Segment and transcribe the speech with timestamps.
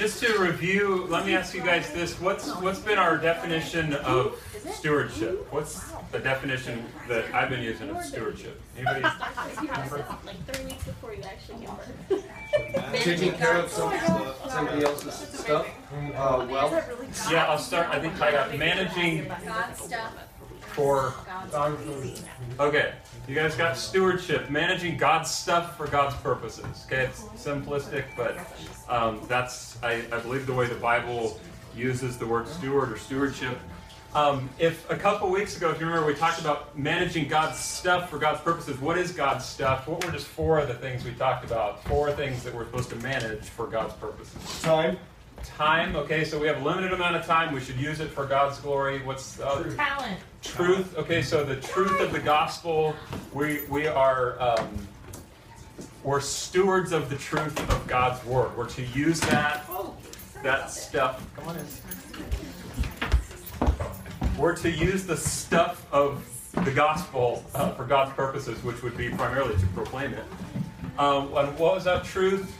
[0.00, 4.34] just to review, let me ask you guys this: What's what's been our definition of
[4.72, 5.46] stewardship?
[5.52, 8.58] What's the definition that I've been using of stewardship?
[8.78, 9.02] Anybody?
[9.02, 13.02] like three weeks before you actually give birth.
[13.04, 13.92] Taking care of some,
[14.48, 15.66] somebody else's stuff.
[15.92, 16.82] Uh, well,
[17.30, 17.90] Yeah, I'll start.
[17.90, 20.14] I think I got managing God stuff.
[20.70, 21.14] For.
[21.26, 22.24] God's easy.
[22.58, 22.92] Okay,
[23.28, 26.84] you guys got stewardship, managing God's stuff for God's purposes.
[26.86, 28.38] Okay, it's simplistic, but
[28.88, 31.38] um, that's I, I believe the way the Bible
[31.76, 33.58] uses the word steward or stewardship.
[34.12, 38.10] Um, if a couple weeks ago, if you remember, we talked about managing God's stuff
[38.10, 38.80] for God's purposes.
[38.80, 39.86] What is God's stuff?
[39.86, 41.84] What were just four of the things we talked about?
[41.84, 44.62] Four things that we're supposed to manage for God's purposes.
[44.62, 44.98] time.
[45.44, 45.94] Time.
[45.94, 47.54] Okay, so we have a limited amount of time.
[47.54, 49.00] We should use it for God's glory.
[49.02, 49.72] What's the other?
[49.74, 50.18] Talent.
[50.42, 50.96] Truth.
[50.96, 52.94] Okay, so the truth of the gospel.
[53.32, 54.68] We we are um,
[56.02, 58.56] we're stewards of the truth of God's word.
[58.56, 59.68] We're to use that
[60.42, 61.22] that stuff.
[61.36, 61.66] Come on in.
[64.38, 66.24] We're to use the stuff of
[66.64, 70.24] the gospel uh, for God's purposes, which would be primarily to proclaim it.
[70.98, 72.56] Um, and what was that truth?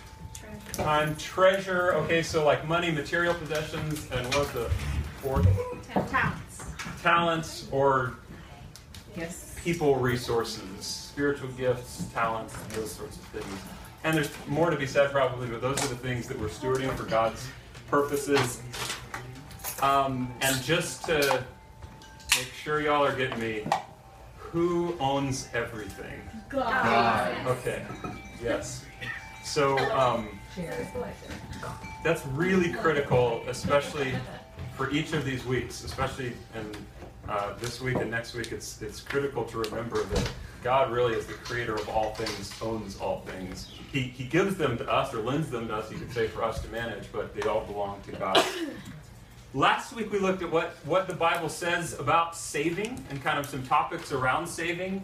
[0.73, 1.95] Time, treasure.
[1.95, 4.70] Okay, so like money, material possessions, and what was the
[5.23, 5.48] fourth?
[6.11, 6.50] Talents.
[7.03, 8.15] Talents or
[9.17, 9.55] Yes.
[9.62, 13.61] people resources, spiritual gifts, talents, those sorts of things.
[14.05, 16.95] And there's more to be said probably, but those are the things that we're stewarding
[16.97, 17.47] for God's
[17.91, 18.62] purposes.
[19.83, 21.45] Um, and just to
[22.37, 23.64] make sure y'all are getting me,
[24.37, 26.20] who owns everything?
[26.48, 27.47] God.
[27.47, 27.83] Okay,
[28.42, 28.85] yes.
[29.45, 30.29] So um,
[32.05, 34.14] that's really critical, especially
[34.81, 36.75] for each of these weeks, especially in
[37.28, 38.50] uh, this week and next week.
[38.50, 40.31] It's it's critical to remember that
[40.64, 43.70] God really is the creator of all things, owns all things.
[43.92, 45.92] He He gives them to us or lends them to us.
[45.92, 48.42] You could say for us to manage, but they all belong to God.
[49.53, 53.45] Last week we looked at what, what the Bible says about saving and kind of
[53.45, 55.02] some topics around saving.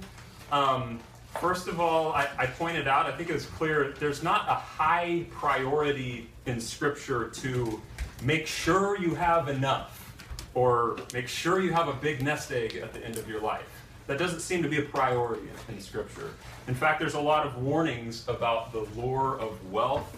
[0.52, 1.00] Um,
[1.38, 4.54] first of all, I, I pointed out, I think it was clear, there's not a
[4.54, 7.82] high priority in Scripture to
[8.22, 10.14] make sure you have enough
[10.54, 13.68] or make sure you have a big nest egg at the end of your life.
[14.06, 16.30] That doesn't seem to be a priority in, in Scripture.
[16.68, 20.16] In fact, there's a lot of warnings about the lure of wealth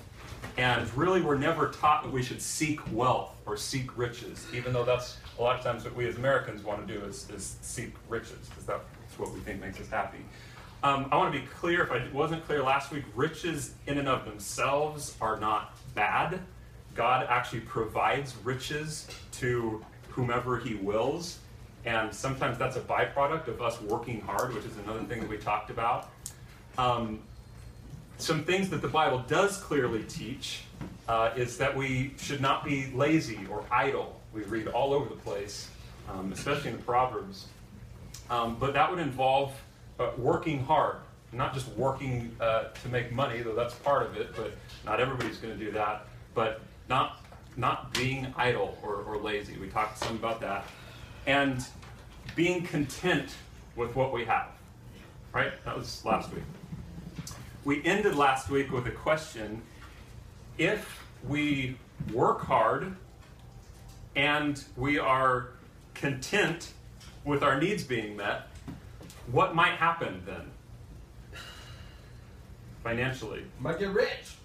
[0.56, 4.84] and really, we're never taught that we should seek wealth or seek riches, even though
[4.84, 7.94] that's a lot of times what we as Americans want to do is, is seek
[8.08, 10.19] riches, because that's what we think makes us happy.
[10.82, 14.08] Um, I want to be clear, if I wasn't clear last week, riches in and
[14.08, 16.41] of themselves are not bad.
[16.98, 21.38] God actually provides riches to whomever He wills,
[21.84, 25.38] and sometimes that's a byproduct of us working hard, which is another thing that we
[25.38, 26.10] talked about.
[26.76, 27.20] Um,
[28.19, 30.62] some things that the Bible does clearly teach
[31.06, 34.20] uh, is that we should not be lazy or idle.
[34.32, 35.70] We read all over the place,
[36.08, 37.47] um, especially in the Proverbs.
[38.28, 39.54] Um, but that would involve
[40.00, 40.97] uh, working hard,
[41.31, 44.50] not just working uh, to make money, though that's part of it, but
[44.84, 46.08] not everybody's going to do that.
[46.34, 47.22] But not,
[47.56, 49.56] not being idle or, or lazy.
[49.56, 50.65] We talked some about that.
[51.26, 51.65] And
[52.34, 53.34] being content
[53.76, 54.49] with what we have.
[55.32, 55.53] Right?
[55.65, 56.44] That was last week.
[57.65, 59.62] We ended last week with a question
[60.56, 61.76] if we
[62.12, 62.97] work hard
[64.16, 65.50] and we are
[65.94, 66.72] content
[67.25, 68.49] with our needs being met,
[69.31, 70.50] what might happen then?
[72.82, 73.44] Financially.
[73.60, 74.37] Might get rich.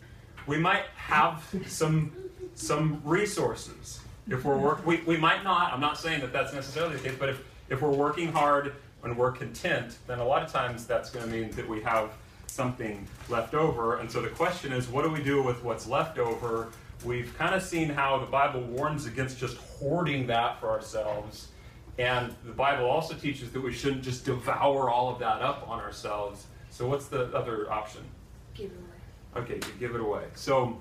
[0.45, 2.11] We might have some
[2.55, 3.99] some resources.
[4.29, 5.73] If we're work, we, we might not.
[5.73, 9.17] I'm not saying that that's necessarily the case, but if, if we're working hard and
[9.17, 12.11] we're content, then a lot of times that's going to mean that we have
[12.47, 13.97] something left over.
[13.97, 16.69] And so the question is, what do we do with what's left over?
[17.03, 21.49] We've kind of seen how the Bible warns against just hoarding that for ourselves.
[21.97, 25.79] And the Bible also teaches that we shouldn't just devour all of that up on
[25.79, 26.45] ourselves.
[26.69, 28.01] So what's the other option?
[28.53, 29.43] Give it away.
[29.43, 30.23] Okay, give it away.
[30.35, 30.79] So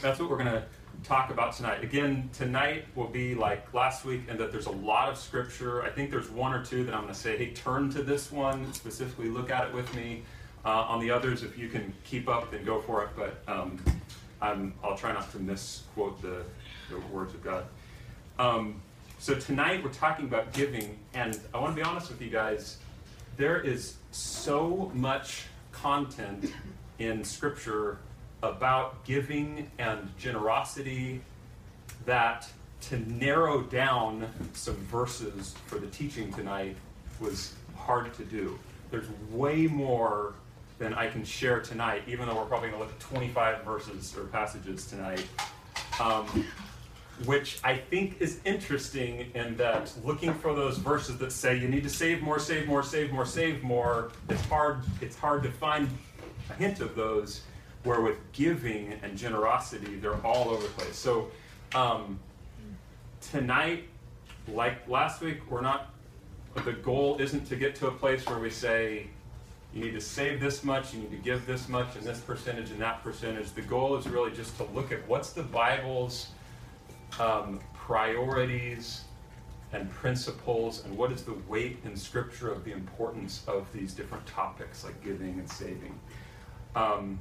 [0.00, 0.64] that's what we're going to
[1.04, 1.82] talk about tonight.
[1.82, 5.82] Again, tonight will be like last week, and that there's a lot of scripture.
[5.82, 8.32] I think there's one or two that I'm going to say, hey, turn to this
[8.32, 10.22] one, specifically look at it with me.
[10.64, 13.10] Uh, on the others, if you can keep up, then go for it.
[13.16, 13.78] But um,
[14.42, 16.42] I'm, I'll try not to misquote the,
[16.90, 17.64] the words of God.
[18.38, 18.80] Um,
[19.18, 22.78] so tonight we're talking about giving, and I want to be honest with you guys.
[23.36, 26.52] There is so much content
[26.98, 27.98] in Scripture
[28.42, 31.20] about giving and generosity
[32.06, 32.48] that
[32.80, 36.76] to narrow down some verses for the teaching tonight
[37.20, 38.58] was hard to do.
[38.90, 40.34] There's way more
[40.78, 44.16] than I can share tonight, even though we're probably going to look at 25 verses
[44.16, 45.26] or passages tonight.
[46.00, 46.46] Um,
[47.24, 51.82] which I think is interesting in that looking for those verses that say you need
[51.82, 55.88] to save more, save more, save more, save more, it's hard, it's hard to find
[56.50, 57.42] a hint of those
[57.84, 60.96] where with giving and generosity, they're all over the place.
[60.96, 61.30] So
[61.74, 62.18] um,
[63.20, 63.84] tonight,
[64.48, 65.90] like last week, we're not,
[66.64, 69.06] the goal isn't to get to a place where we say,
[69.74, 72.70] you need to save this much, you need to give this much, and this percentage
[72.70, 73.52] and that percentage.
[73.52, 76.28] The goal is really just to look at what's the Bible's
[77.20, 79.02] um, priorities
[79.72, 84.26] and principles, and what is the weight in Scripture of the importance of these different
[84.26, 85.98] topics like giving and saving.
[86.74, 87.18] Um,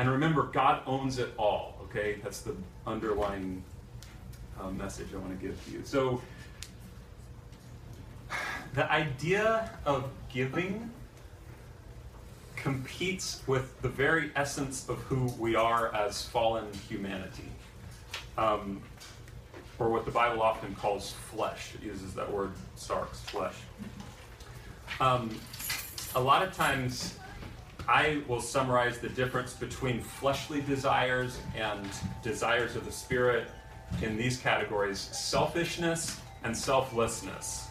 [0.00, 2.16] and remember, God owns it all, okay?
[2.22, 2.56] That's the
[2.86, 3.62] underlying
[4.58, 5.82] uh, message I want to give to you.
[5.84, 6.22] So,
[8.72, 10.90] the idea of giving
[12.56, 17.50] competes with the very essence of who we are as fallen humanity.
[18.38, 18.80] Um,
[19.78, 21.74] or what the Bible often calls flesh.
[21.74, 23.56] It uses that word sarx, flesh.
[24.98, 25.38] Um,
[26.14, 27.18] a lot of times,
[27.90, 31.88] I will summarize the difference between fleshly desires and
[32.22, 33.48] desires of the Spirit
[34.00, 37.66] in these categories selfishness and selflessness.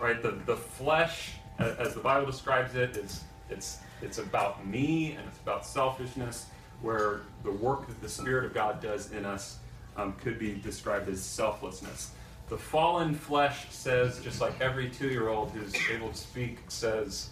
[0.00, 0.20] Right?
[0.20, 5.38] The, the flesh, as the Bible describes it, is it's, it's about me and it's
[5.38, 6.46] about selfishness,
[6.82, 9.58] where the work that the Spirit of God does in us
[9.96, 12.10] um, could be described as selflessness.
[12.48, 17.30] The fallen flesh says, just like every two year old who's able to speak says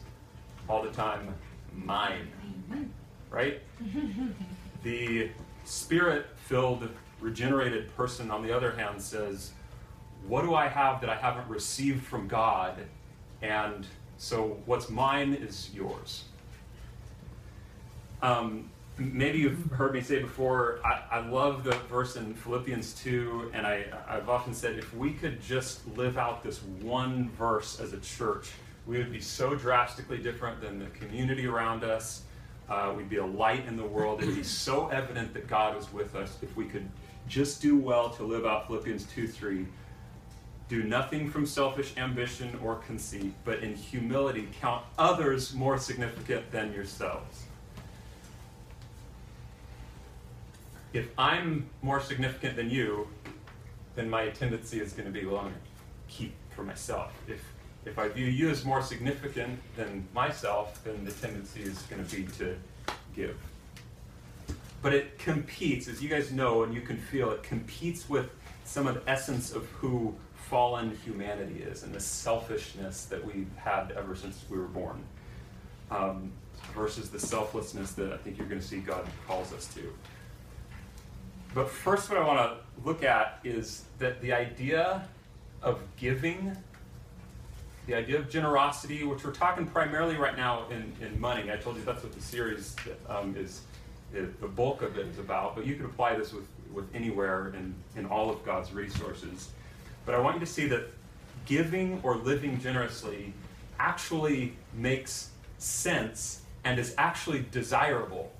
[0.68, 1.34] all the time,
[1.76, 2.28] mine.
[3.30, 3.62] Right?
[4.82, 5.30] The
[5.64, 6.88] spirit filled,
[7.20, 9.50] regenerated person, on the other hand, says,
[10.28, 12.76] What do I have that I haven't received from God?
[13.42, 13.84] And
[14.16, 16.24] so what's mine is yours.
[18.22, 23.50] Um, maybe you've heard me say before, I, I love the verse in Philippians 2,
[23.52, 27.92] and I, I've often said if we could just live out this one verse as
[27.92, 28.50] a church,
[28.86, 32.22] we would be so drastically different than the community around us.
[32.68, 34.22] Uh, we'd be a light in the world.
[34.22, 36.88] It'd be so evident that God was with us if we could
[37.28, 39.66] just do well to live out Philippians 2 3.
[40.68, 46.72] Do nothing from selfish ambition or conceit, but in humility count others more significant than
[46.72, 47.46] yourselves.
[50.96, 53.08] if I'm more significant than you,
[53.94, 55.60] then my tendency is going to be, well, I'm going to
[56.08, 57.12] keep for myself.
[57.28, 57.42] If
[57.86, 62.16] if I view you as more significant than myself, then the tendency is going to
[62.16, 62.56] be to
[63.14, 63.38] give.
[64.82, 68.28] But it competes, as you guys know and you can feel, it competes with
[68.64, 73.92] some of the essence of who fallen humanity is and the selfishness that we've had
[73.96, 75.02] ever since we were born,
[75.90, 76.32] um,
[76.74, 79.92] versus the selflessness that I think you're going to see God calls us to.
[81.54, 85.08] But first, what I want to look at is that the idea
[85.62, 86.56] of giving,
[87.86, 91.50] the idea of generosity, which we're talking primarily right now in, in money.
[91.52, 92.76] I told you that's what the series
[93.08, 93.62] um, is,
[94.12, 97.74] the bulk of it is about, but you can apply this with, with anywhere in,
[97.96, 99.50] in all of God's resources.
[100.04, 100.88] But I want you to see that
[101.44, 103.32] giving or living generously
[103.78, 108.32] actually makes sense and is actually desirable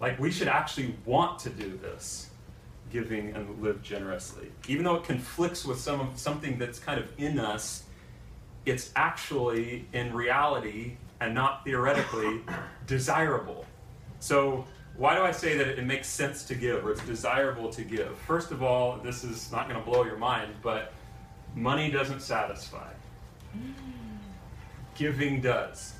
[0.00, 2.30] like, we should actually want to do this,
[2.92, 4.50] giving and live generously.
[4.68, 7.84] Even though it conflicts with some something that's kind of in us,
[8.70, 12.40] it's actually, in reality, and not theoretically,
[12.86, 13.64] desirable.
[14.20, 14.64] So,
[14.96, 18.18] why do I say that it makes sense to give or it's desirable to give?
[18.18, 20.92] First of all, this is not going to blow your mind, but
[21.54, 22.90] money doesn't satisfy.
[24.96, 25.94] Giving does.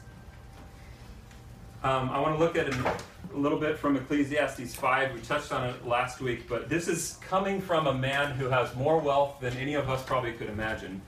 [1.84, 2.96] Um, I want to look at a
[3.32, 5.14] little bit from Ecclesiastes 5.
[5.14, 8.75] We touched on it last week, but this is coming from a man who has
[8.75, 11.00] more wealth than any of us probably could imagine.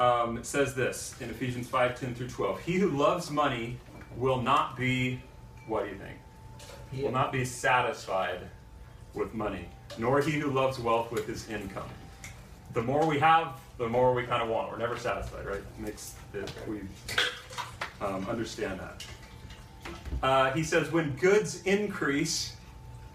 [0.00, 2.60] Um, it says this in Ephesians 5 10 through 12.
[2.60, 3.78] He who loves money
[4.16, 5.20] will not be,
[5.66, 7.02] what do you think?
[7.02, 8.40] Will not be satisfied
[9.14, 9.66] with money,
[9.98, 11.88] nor he who loves wealth with his income.
[12.74, 14.70] The more we have, the more we kind of want.
[14.70, 15.58] We're never satisfied, right?
[15.58, 16.80] It makes it, we
[18.00, 19.04] um, understand that.
[20.22, 22.54] Uh, he says, when goods increase,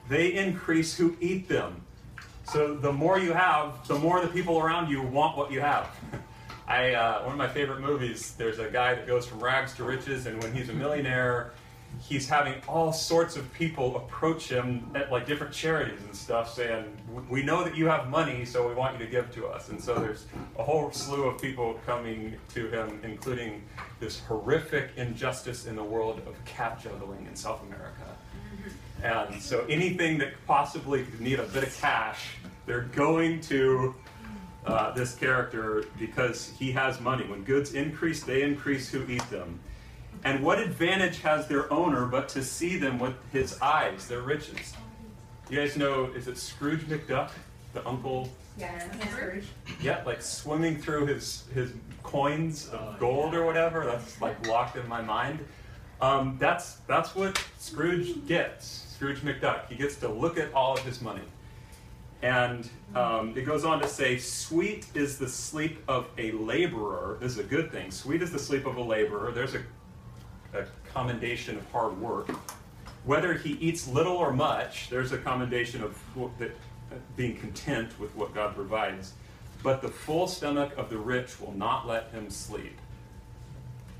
[0.10, 1.82] they increase who eat them.
[2.46, 5.88] So the more you have, the more the people around you want what you have.
[6.68, 8.34] I uh, one of my favorite movies.
[8.38, 11.54] There's a guy that goes from rags to riches, and when he's a millionaire,
[12.02, 16.86] he's having all sorts of people approach him at like different charities and stuff saying,
[17.30, 19.70] We know that you have money, so we want you to give to us.
[19.70, 20.26] And so there's
[20.58, 23.64] a whole slew of people coming to him, including
[24.00, 28.18] this horrific injustice in the world of cat juggling in South America.
[29.04, 33.94] And so anything that possibly could need a bit of cash, they're going to
[34.66, 37.26] uh, this character because he has money.
[37.26, 39.60] When goods increase, they increase who eat them.
[40.24, 44.74] And what advantage has their owner but to see them with his eyes, their riches?
[45.50, 47.32] You guys know, is it Scrooge McDuck,
[47.74, 48.30] the uncle?
[48.58, 49.48] Yeah, Scrooge.
[49.82, 53.86] Yeah, like swimming through his, his coins of gold or whatever.
[53.86, 55.40] That's like locked in my mind.
[56.00, 59.68] Um, that's, that's what Scrooge gets, Scrooge McDuck.
[59.68, 61.22] He gets to look at all of his money.
[62.24, 67.18] And um, it goes on to say, Sweet is the sleep of a laborer.
[67.20, 67.92] This is a good thing.
[67.92, 69.32] Sweet is the sleep of a laborer.
[69.32, 69.64] There's a,
[70.58, 72.30] a commendation of hard work.
[73.04, 76.02] Whether he eats little or much, there's a commendation of
[76.40, 76.52] that,
[76.92, 79.14] uh, being content with what God provides.
[79.62, 82.78] But the full stomach of the rich will not let him sleep.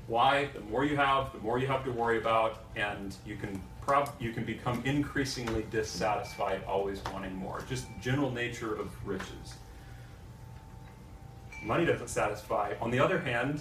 [0.06, 0.48] Why?
[0.52, 4.14] The more you have, the more you have to worry about, and you can prob-
[4.20, 7.62] you can become increasingly dissatisfied, always wanting more.
[7.68, 9.54] Just general nature of riches.
[11.62, 12.74] Money doesn't satisfy.
[12.82, 13.60] On the other hand,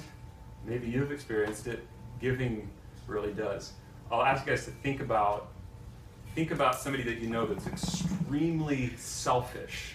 [0.66, 1.86] maybe you've experienced it.
[2.20, 2.70] Giving
[3.08, 3.74] really does.
[4.12, 5.48] I'll ask you guys to think about
[6.36, 9.94] think about somebody that you know that's extremely selfish.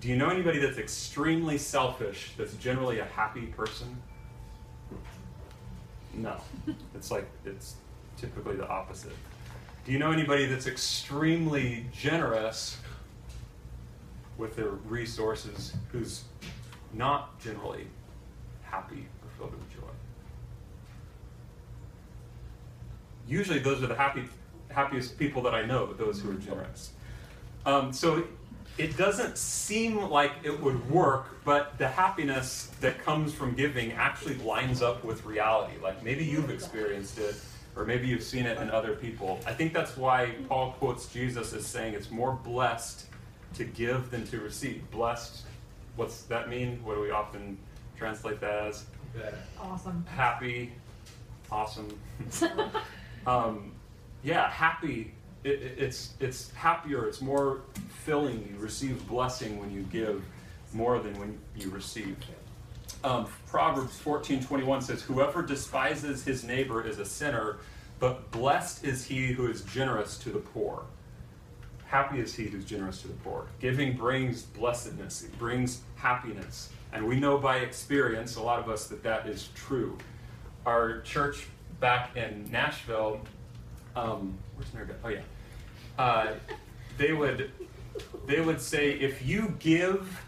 [0.00, 4.02] Do you know anybody that's extremely selfish that's generally a happy person?
[6.14, 6.36] No.
[6.94, 7.76] It's like it's
[8.16, 9.12] typically the opposite.
[9.84, 12.78] Do you know anybody that's extremely generous
[14.38, 16.24] with their resources who's
[16.92, 17.86] not generally
[18.62, 19.88] happy or filled with joy?
[23.26, 24.24] Usually, those are the happy,
[24.68, 26.92] happiest people that I know, those who are generous.
[27.64, 28.24] Um, so
[28.78, 34.36] it doesn't seem like it would work, but the happiness that comes from giving actually
[34.36, 35.74] lines up with reality.
[35.82, 37.36] Like maybe you've experienced it,
[37.76, 39.40] or maybe you've seen it in other people.
[39.46, 43.06] I think that's why Paul quotes Jesus as saying it's more blessed
[43.54, 44.90] to give than to receive.
[44.90, 45.42] Blessed,
[45.96, 46.82] what's that mean?
[46.82, 47.58] What do we often
[47.96, 48.86] translate that as?
[49.60, 50.04] Awesome.
[50.08, 50.72] Happy,
[51.50, 51.98] awesome.
[53.26, 53.72] um,
[54.22, 55.12] yeah, happy.
[55.44, 57.06] It, it- it's it's happier.
[57.06, 57.60] It's more
[58.04, 58.48] filling.
[58.54, 60.22] You receive blessing when you give
[60.72, 62.16] more than when you receive.
[63.04, 67.58] Um, Proverbs fourteen twenty one says, "Whoever despises his neighbor is a sinner,
[67.98, 70.84] but blessed is he who is generous to the poor."
[71.86, 73.44] Happy is he who's generous to the poor.
[73.60, 75.22] Giving brings blessedness.
[75.24, 79.48] It brings happiness, and we know by experience, a lot of us, that that is
[79.54, 79.98] true.
[80.64, 81.48] Our church
[81.80, 83.20] back in Nashville,
[83.96, 84.96] um, where's Beth?
[85.04, 85.20] Oh yeah,
[85.98, 86.32] uh,
[86.98, 87.50] they would
[88.26, 90.22] they would say if you give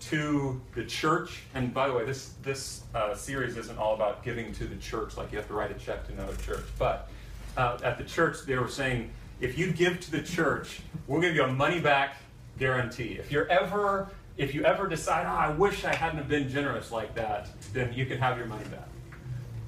[0.00, 4.52] to the church, and by the way, this this uh, series isn't all about giving
[4.54, 6.64] to the church, like you have to write a check to another church.
[6.78, 7.08] But
[7.56, 11.34] uh, at the church, they were saying if you give to the church, we'll give
[11.34, 12.16] you a money back
[12.58, 13.18] guarantee.
[13.18, 16.92] If you're ever if you ever decide, oh, I wish I hadn't have been generous
[16.92, 18.88] like that, then you can have your money back.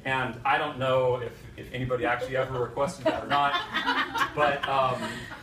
[0.04, 3.54] And I don't know if, if anybody actually ever requested that or not,
[4.34, 5.00] but um,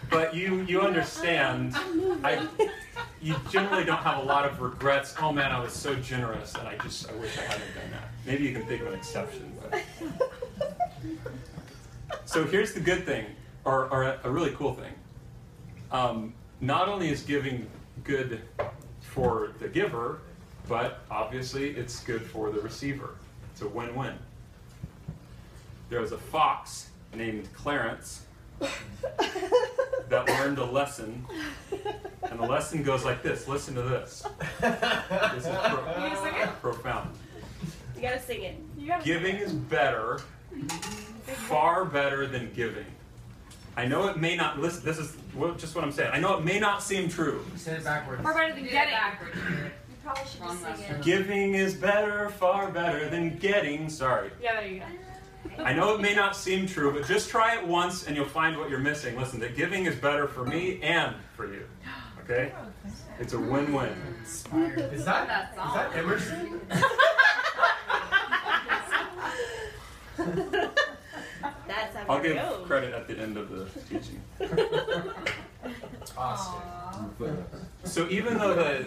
[0.10, 1.74] but you you understand.
[2.24, 2.48] I
[3.22, 5.16] you generally don't have a lot of regrets.
[5.22, 8.10] Oh man, I was so generous, and I just I wish I hadn't done that.
[8.26, 9.84] Maybe you can think of an exception, but.
[12.26, 13.26] So here's the good thing,
[13.64, 14.94] or, or a, a really cool thing.
[15.92, 17.68] Um, not only is giving
[18.04, 18.42] good
[19.00, 20.20] for the giver,
[20.68, 23.16] but obviously it's good for the receiver.
[23.52, 24.14] It's a win-win.
[25.90, 28.24] There was a fox named Clarence
[30.10, 31.26] that learned a lesson,
[32.24, 33.48] and the lesson goes like this.
[33.48, 34.24] Listen to this.
[34.60, 36.50] This is pro- You sing it?
[36.62, 37.16] profound.
[37.96, 38.58] You gotta sing it.
[38.78, 40.20] You gotta Giving is better,
[41.48, 42.86] far better than giving.
[43.76, 44.60] I know it may not.
[44.60, 45.16] Listen, this is
[45.58, 46.12] just what I'm saying.
[46.14, 47.46] I know it may not seem true.
[47.56, 48.24] Say it backwards.
[48.24, 48.94] Far better than Get getting.
[48.94, 49.36] it backwards.
[49.38, 51.02] You probably should Wrong just sing it.
[51.04, 53.88] Giving is better, far better than getting.
[53.90, 54.32] Sorry.
[54.42, 54.86] Yeah, there you go.
[55.60, 58.58] I know it may not seem true, but just try it once and you'll find
[58.58, 59.18] what you're missing.
[59.18, 61.66] Listen, that giving is better for me and for you.
[62.24, 62.52] Okay?
[63.20, 63.96] It's a win-win.
[64.24, 64.44] Is
[65.06, 66.62] that That is that Emerson?
[71.68, 72.66] That's how I'll give goes.
[72.68, 74.22] credit at the end of the teaching.
[76.18, 76.62] Awesome.
[77.84, 78.86] So even though the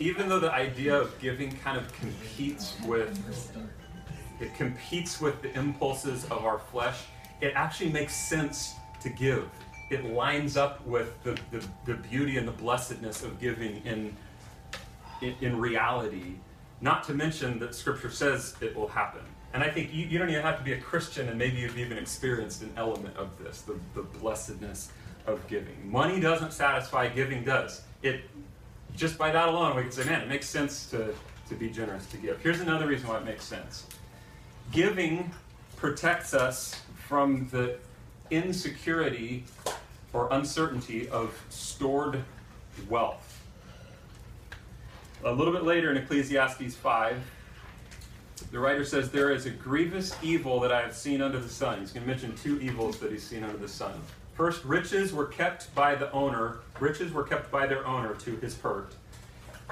[0.00, 3.18] even though the idea of giving kind of competes with
[4.40, 7.04] it competes with the impulses of our flesh,
[7.40, 9.48] it actually makes sense to give.
[9.90, 14.16] It lines up with the, the, the beauty and the blessedness of giving in,
[15.20, 16.36] in in reality.
[16.80, 19.22] Not to mention that scripture says it will happen.
[19.54, 21.78] And I think you, you don't even have to be a Christian, and maybe you've
[21.78, 24.90] even experienced an element of this the, the blessedness
[25.26, 25.76] of giving.
[25.90, 27.82] Money doesn't satisfy, giving does.
[28.02, 28.22] It
[28.96, 31.14] just by that alone, we can say, man, it makes sense to,
[31.48, 32.40] to be generous to give.
[32.42, 33.86] Here's another reason why it makes sense
[34.72, 35.30] giving
[35.76, 37.76] protects us from the
[38.30, 39.44] insecurity
[40.12, 42.24] or uncertainty of stored
[42.88, 43.40] wealth.
[45.24, 47.16] A little bit later in Ecclesiastes 5,
[48.50, 51.80] the writer says, There is a grievous evil that I have seen under the sun.
[51.80, 53.92] He's going to mention two evils that he's seen under the sun.
[54.34, 58.58] First, riches were kept by the owner, riches were kept by their owner to his
[58.58, 58.94] hurt,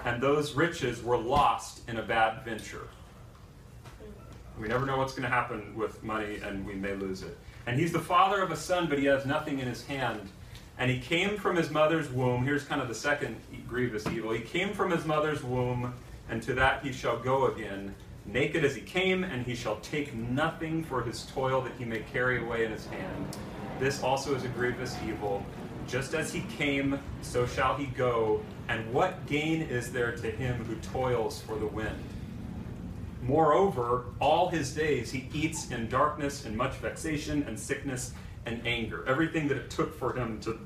[0.04, 2.86] and those riches were lost in a bad venture.
[4.60, 7.38] We never know what's going to happen with money, and we may lose it.
[7.66, 10.28] And he's the father of a son, but he has nothing in his hand.
[10.76, 12.44] And he came from his mother's womb.
[12.44, 13.36] Here's kind of the second
[13.66, 14.32] grievous evil.
[14.32, 15.94] He came from his mother's womb,
[16.28, 17.94] and to that he shall go again,
[18.26, 22.00] naked as he came, and he shall take nothing for his toil that he may
[22.12, 23.38] carry away in his hand.
[23.78, 25.44] This also is a grievous evil.
[25.88, 28.42] Just as he came, so shall he go.
[28.68, 31.98] And what gain is there to him who toils for the wind?
[33.30, 38.12] Moreover, all his days he eats in darkness and much vexation and sickness
[38.44, 39.04] and anger.
[39.06, 40.58] Everything that it took for him to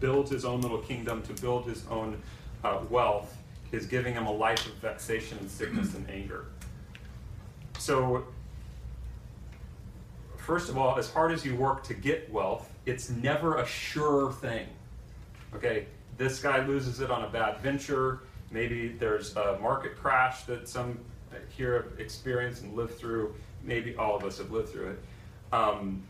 [0.00, 2.22] build his own little kingdom, to build his own
[2.64, 3.36] uh, wealth,
[3.72, 6.46] is giving him a life of vexation and sickness and anger.
[7.78, 8.24] So,
[10.38, 14.32] first of all, as hard as you work to get wealth, it's never a sure
[14.32, 14.66] thing.
[15.54, 15.84] Okay,
[16.16, 18.20] this guy loses it on a bad venture.
[18.50, 20.98] Maybe there's a market crash that some
[21.48, 23.34] here have experienced and lived through.
[23.62, 24.98] Maybe all of us have lived through it.
[25.52, 26.02] Um,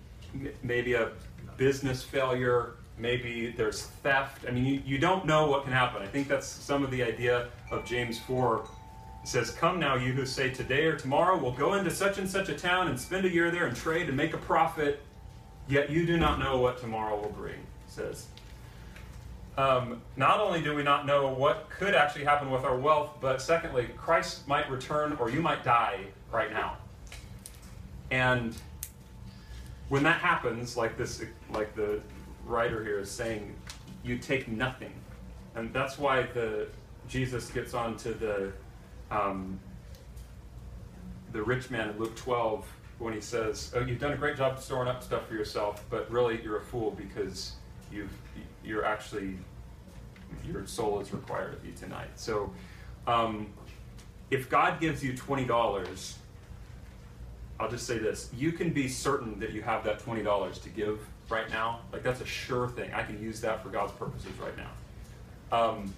[0.63, 1.11] maybe a
[1.57, 2.75] business failure.
[2.99, 4.45] Maybe there's theft.
[4.47, 6.03] I mean, you, you don't know what can happen.
[6.03, 8.65] I think that's some of the idea of James 4
[9.23, 12.29] it says, Come now, you who say today or tomorrow we'll go into such and
[12.29, 15.03] such a town and spend a year there and trade and make a profit,
[15.69, 18.27] yet you do not know what tomorrow will bring, says.
[19.59, 23.43] Um, not only do we not know what could actually happen with our wealth, but
[23.43, 26.77] secondly, Christ might return or you might die right now.
[28.13, 28.57] And
[29.89, 32.01] when that happens, like this, like the
[32.47, 33.53] writer here is saying,
[34.05, 34.93] you take nothing,
[35.57, 36.69] and that's why the
[37.09, 38.53] Jesus gets on to the
[39.11, 39.59] um,
[41.33, 42.65] the rich man in Luke 12
[43.01, 46.09] when he says, "Oh, you've done a great job storing up stuff for yourself, but
[46.13, 47.55] really you're a fool because
[47.91, 48.13] you've
[48.65, 49.39] you're actually
[50.45, 52.53] your soul is required of you tonight." So,
[53.07, 53.49] um,
[54.31, 56.19] if God gives you twenty dollars,
[57.59, 60.69] I'll just say this: you can be certain that you have that twenty dollars to
[60.69, 61.81] give right now.
[61.93, 62.93] Like that's a sure thing.
[62.93, 64.71] I can use that for God's purposes right now.
[65.51, 65.95] Um,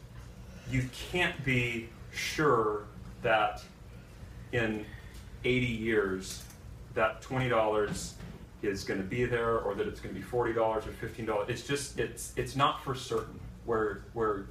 [0.70, 2.84] you can't be sure
[3.22, 3.62] that
[4.52, 4.84] in
[5.44, 6.44] 80 years
[6.94, 8.12] that $20
[8.62, 11.66] is going to be there or that it's going to be $40 or $15 it's
[11.66, 14.46] just it's it's not for certain where where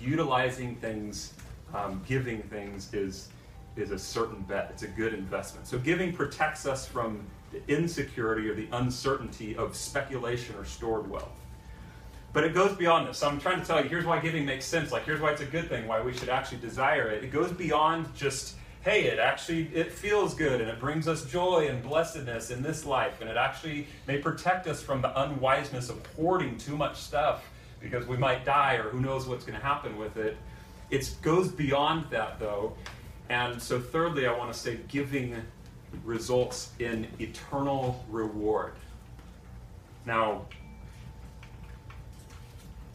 [0.00, 1.34] utilizing things
[1.74, 3.28] um, giving things is
[3.76, 8.48] is a certain bet it's a good investment so giving protects us from the insecurity
[8.48, 11.38] or the uncertainty of speculation or stored wealth
[12.32, 13.18] but it goes beyond this.
[13.18, 14.92] So I'm trying to tell you, here's why giving makes sense.
[14.92, 17.24] Like, here's why it's a good thing, why we should actually desire it.
[17.24, 21.68] It goes beyond just, hey, it actually it feels good and it brings us joy
[21.68, 26.04] and blessedness in this life, and it actually may protect us from the unwiseness of
[26.16, 27.44] hoarding too much stuff
[27.80, 30.36] because we might die or who knows what's going to happen with it.
[30.90, 32.74] It goes beyond that, though.
[33.28, 35.36] And so, thirdly, I want to say giving
[36.04, 38.72] results in eternal reward.
[40.06, 40.46] Now,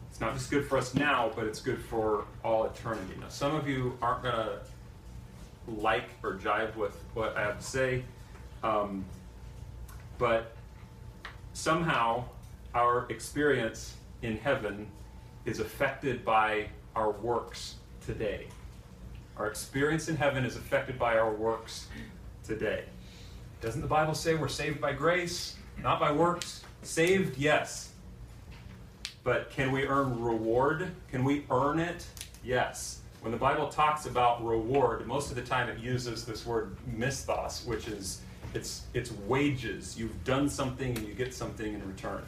[0.09, 3.13] it's not just good for us now, but it's good for all eternity.
[3.19, 4.59] Now, some of you aren't going to
[5.67, 8.03] like or jive with what I have to say,
[8.63, 9.05] um,
[10.17, 10.55] but
[11.53, 12.25] somehow
[12.73, 14.87] our experience in heaven
[15.45, 18.47] is affected by our works today.
[19.37, 21.87] Our experience in heaven is affected by our works
[22.43, 22.85] today.
[23.61, 26.63] Doesn't the Bible say we're saved by grace, not by works?
[26.81, 27.89] Saved, yes.
[29.23, 30.91] But can we earn reward?
[31.09, 32.05] Can we earn it?
[32.43, 32.99] Yes.
[33.23, 37.65] When the Bible talks about reward, most of the time it uses this word misthos,
[37.65, 38.19] which is
[38.53, 39.97] it's it's wages.
[39.97, 42.21] You've done something and you get something in return.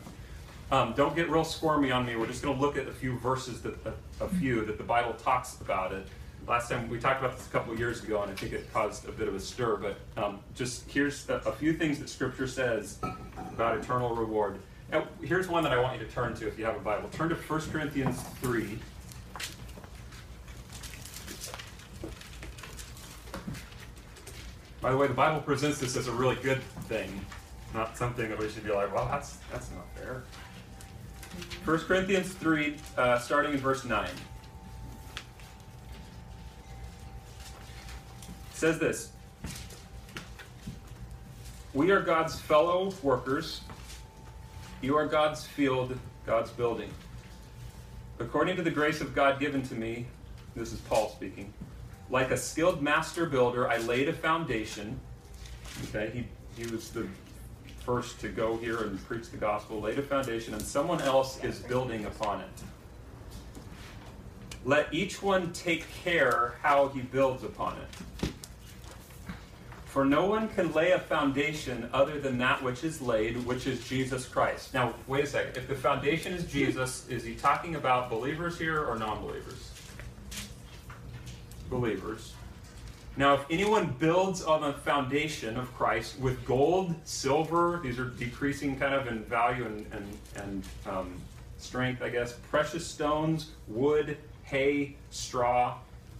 [0.71, 2.15] Um, don't get real squirmy on me.
[2.15, 4.85] We're just going to look at a few verses that a, a, few that the
[4.85, 6.07] Bible talks about it.
[6.47, 8.71] Last time we talked about this a couple of years ago, and I think it
[8.71, 9.75] caused a bit of a stir.
[9.75, 12.99] But um, just here's a, a few things that Scripture says
[13.35, 14.59] about eternal reward.
[15.21, 17.09] Here's one that I want you to turn to if you have a Bible.
[17.09, 18.79] Turn to 1 Corinthians 3.
[24.85, 27.09] By the way, the Bible presents this as a really good thing,
[27.73, 30.21] not something that we should be like, well, that's, that's not fair.
[31.65, 34.07] 1 Corinthians 3, uh, starting in verse 9.
[38.53, 39.11] says this
[41.73, 43.61] We are God's fellow workers.
[44.83, 46.91] You are God's field, God's building.
[48.19, 50.05] According to the grace of God given to me,
[50.55, 51.51] this is Paul speaking,
[52.09, 54.99] like a skilled master builder, I laid a foundation.
[55.89, 56.11] Okay,
[56.57, 57.07] he, he was the
[57.85, 61.59] first to go here and preach the gospel, laid a foundation, and someone else is
[61.59, 62.63] building upon it.
[64.63, 68.31] Let each one take care how he builds upon it.
[69.85, 73.87] For no one can lay a foundation other than that which is laid, which is
[73.87, 74.73] Jesus Christ.
[74.73, 75.55] Now, wait a second.
[75.55, 79.64] If the foundation is Jesus, is he talking about believers here or non believers?
[81.69, 82.33] Believers.
[83.17, 88.77] Now, if anyone builds on the foundation of Christ with gold, silver, these are decreasing
[88.77, 91.13] kind of in value and, and, and um,
[91.57, 95.77] strength, I guess, precious stones, wood, hay, straw,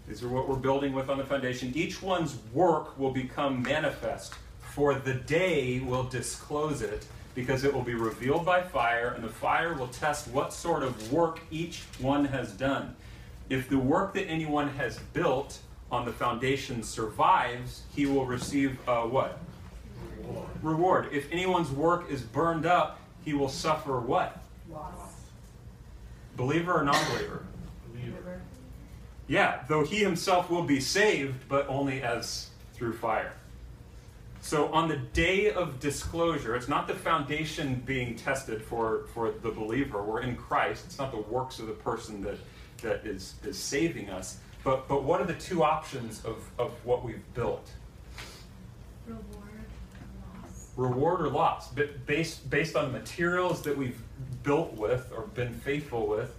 [0.08, 1.72] these are what we're building with on the foundation.
[1.76, 7.82] Each one's work will become manifest, for the day will disclose it, because it will
[7.82, 12.24] be revealed by fire, and the fire will test what sort of work each one
[12.26, 12.96] has done.
[13.50, 15.60] If the work that anyone has built
[15.92, 19.40] on the foundation survives, he will receive a what?
[20.18, 20.48] Reward.
[20.62, 21.10] Reward.
[21.12, 24.42] If anyone's work is burned up, he will suffer what?
[24.70, 24.92] Loss.
[26.36, 27.44] Believer or non believer?
[29.28, 33.34] Yeah, though he himself will be saved, but only as through fire.
[34.42, 39.50] So on the day of disclosure, it's not the foundation being tested for, for the
[39.50, 40.04] believer.
[40.04, 40.86] We're in Christ.
[40.86, 42.38] It's not the works of the person that,
[42.82, 44.38] that is, is saving us.
[44.64, 47.70] But, but what are the two options of, of what we've built?
[49.08, 50.70] Reward or loss.
[50.76, 51.72] Reward or loss,
[52.06, 54.02] based, based on materials that we've
[54.44, 56.36] built with or been faithful with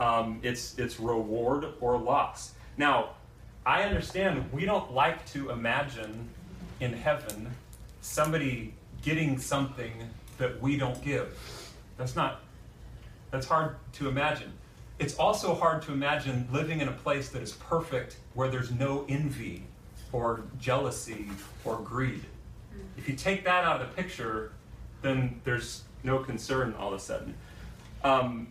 [0.00, 2.52] um, it's, it's reward or loss.
[2.76, 3.10] Now,
[3.64, 6.28] I understand we don't like to imagine
[6.80, 7.54] in heaven
[8.00, 9.92] somebody getting something
[10.38, 11.38] that we don't give.
[11.98, 12.40] That's not,
[13.30, 14.52] that's hard to imagine.
[15.00, 19.06] It's also hard to imagine living in a place that is perfect where there's no
[19.08, 19.62] envy
[20.12, 21.30] or jealousy
[21.64, 22.22] or greed.
[22.98, 24.52] If you take that out of the picture,
[25.00, 27.34] then there's no concern all of a sudden.
[28.04, 28.48] Um,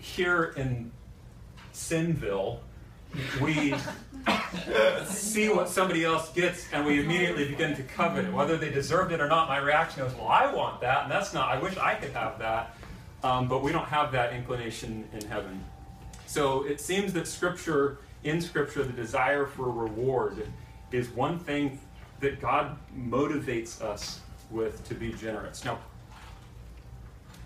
[0.00, 0.90] here in
[1.72, 2.58] Sinville,
[3.40, 3.76] we
[5.04, 9.12] see what somebody else gets and we immediately begin to covet it, whether they deserved
[9.12, 9.48] it or not.
[9.48, 12.40] My reaction was, well, I want that, and that's not, I wish I could have
[12.40, 12.76] that.
[13.22, 15.62] Um, but we don't have that inclination in heaven.
[16.26, 20.46] So it seems that Scripture, in Scripture, the desire for reward
[20.92, 21.78] is one thing
[22.20, 25.64] that God motivates us with to be generous.
[25.64, 25.78] Now,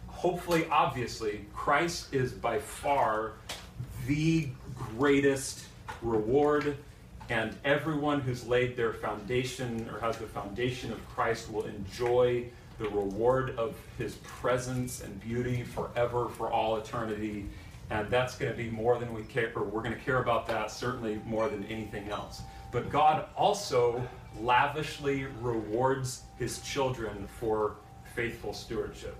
[0.06, 3.32] hopefully, obviously, Christ is by far
[4.06, 4.48] the
[4.96, 5.64] greatest
[6.02, 6.76] reward,
[7.30, 12.44] and everyone who's laid their foundation or has the foundation of Christ will enjoy
[12.78, 17.46] the reward of his presence and beauty forever, for all eternity.
[17.90, 20.46] And that's going to be more than we care, or we're going to care about
[20.48, 22.42] that certainly more than anything else.
[22.72, 24.02] But God also
[24.40, 27.76] lavishly rewards his children for
[28.14, 29.16] faithful stewardship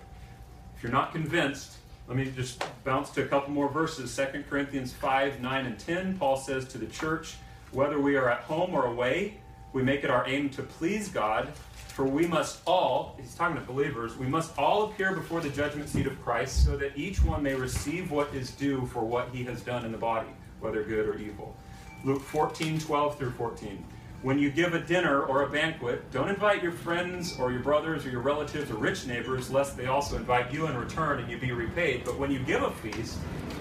[0.75, 4.15] If you're not convinced, let me just bounce to a couple more verses.
[4.15, 6.17] 2 Corinthians 5, 9, and 10.
[6.17, 7.35] Paul says to the church,
[7.71, 9.37] whether we are at home or away,
[9.73, 11.51] we make it our aim to please God,
[11.95, 15.87] for we must all, he's talking to believers, we must all appear before the judgment
[15.87, 19.45] seat of Christ so that each one may receive what is due for what he
[19.45, 20.27] has done in the body,
[20.59, 21.55] whether good or evil.
[22.03, 23.81] Luke 14, 12 through 14.
[24.23, 28.05] When you give a dinner or a banquet, don't invite your friends or your brothers
[28.05, 31.37] or your relatives or rich neighbors, lest they also invite you in return and you
[31.37, 32.03] be repaid.
[32.03, 33.17] But when you give a feast,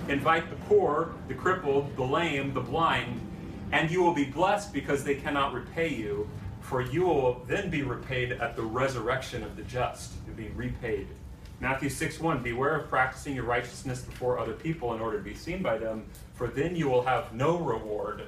[0.08, 3.20] invite the poor, the crippled, the lame, the blind,
[3.70, 6.28] and you will be blessed because they cannot repay you,
[6.64, 11.06] for you will then be repaid at the resurrection of the just, to be repaid.
[11.60, 15.34] Matthew 6 1 Beware of practicing your righteousness before other people in order to be
[15.34, 18.22] seen by them, for then you will have no reward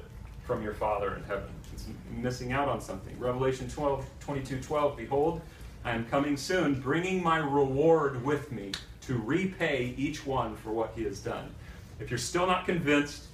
[0.44, 3.18] from your Father in heaven It's missing out on something.
[3.18, 5.40] Revelation 12, 22, 12, Behold,
[5.82, 8.72] I am coming soon, bringing my reward with me
[9.06, 11.48] to repay each one for what he has done.
[12.00, 13.28] If you're still not convinced,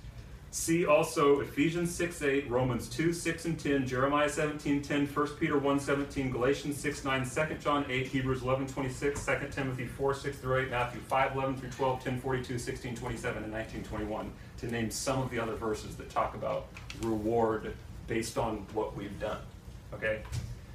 [0.53, 5.59] see also Ephesians 6, 8, Romans 2, 6 and 10, Jeremiah 17, 10, 1 Peter
[5.59, 10.37] 1, 17, Galatians 6, 9, 2 John 8, Hebrews 11, 26, 2 Timothy 4, 6
[10.37, 14.67] through 8, Matthew 5, 11 through 12, 10, 42, 16, 27, and 19, 21, to
[14.67, 16.67] name some of the other verses that talk about
[17.01, 17.75] reward
[18.07, 19.39] based on what we've done.
[19.95, 20.21] Okay?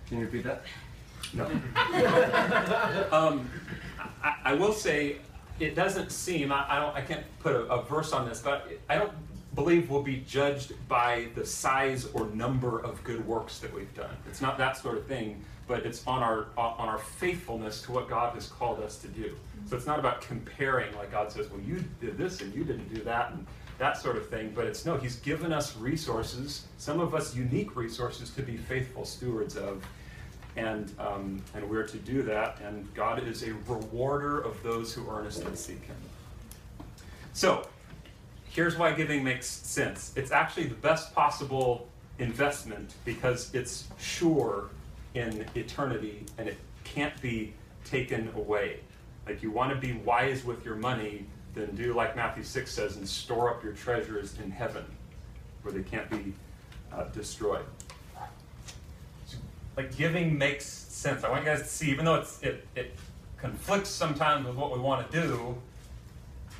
[0.07, 0.63] Can you repeat that?
[1.33, 1.45] No.
[3.11, 3.47] um,
[4.23, 5.17] I, I will say
[5.59, 8.69] it doesn't seem I, I don't I can't put a, a verse on this, but
[8.87, 9.11] I don't
[9.57, 14.15] believe we'll be judged by the size or number of good works that we've done.
[14.27, 18.07] It's not that sort of thing, but it's on our on our faithfulness to what
[18.07, 19.35] God has called us to do.
[19.65, 22.93] So it's not about comparing like God says, well, you did this and you didn't
[22.93, 23.47] do that and
[23.79, 24.53] that sort of thing.
[24.55, 29.05] But it's no, He's given us resources, some of us unique resources to be faithful
[29.05, 29.83] stewards of
[30.55, 32.59] and um, and we're to do that.
[32.63, 35.97] And God is a rewarder of those who earnestly seek Him.
[37.33, 37.67] So,
[38.57, 40.11] here's why giving makes sense.
[40.15, 44.71] It's actually the best possible investment because it's sure
[45.13, 47.53] in eternity and it can't be
[47.85, 48.79] taken away.
[49.27, 52.95] Like you want to be wise with your money, then do like Matthew 6 says
[52.95, 54.85] and store up your treasures in heaven
[55.61, 56.33] where they can't be
[56.91, 57.65] uh, destroyed
[59.75, 61.23] like giving makes sense.
[61.23, 62.95] I want you guys to see, even though it's, it, it
[63.37, 65.55] conflicts sometimes with what we want to do,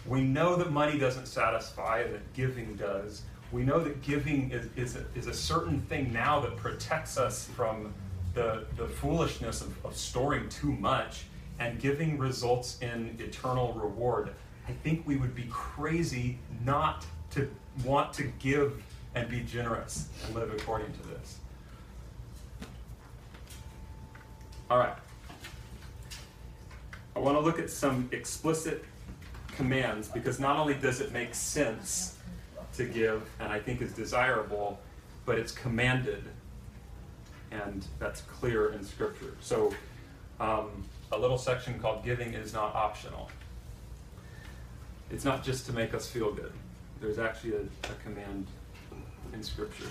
[0.06, 3.24] we know that money doesn't satisfy and that giving does.
[3.52, 7.46] We know that giving is, is, a, is a certain thing now that protects us
[7.56, 7.94] from
[8.34, 11.24] the, the foolishness of, of storing too much,
[11.60, 14.30] and giving results in eternal reward.
[14.68, 17.50] I think we would be crazy not to
[17.84, 18.84] want to give
[19.16, 21.40] and be generous and live according to this.
[24.70, 24.96] All right.
[27.16, 28.84] I want to look at some explicit
[29.58, 32.16] commands because not only does it make sense
[32.76, 34.80] to give and I think is desirable,
[35.26, 36.24] but it's commanded
[37.52, 39.36] and that's clear in Scripture.
[39.42, 39.74] So,
[40.40, 43.30] um, a little section called Giving is Not Optional.
[45.10, 46.52] It's not just to make us feel good,
[47.00, 48.48] there's actually a, a command
[49.34, 49.90] in Scripture.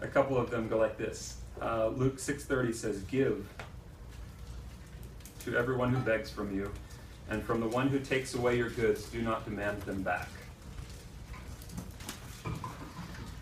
[0.00, 1.38] A couple of them go like this.
[1.60, 3.46] Uh, Luke 6:30 says, "Give
[5.40, 6.70] to everyone who begs from you,
[7.30, 10.28] and from the one who takes away your goods, do not demand them back.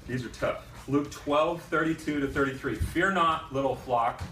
[0.07, 0.66] These are tough.
[0.87, 2.75] Luke 12, 32 to 33.
[2.75, 4.23] Fear not, little flock,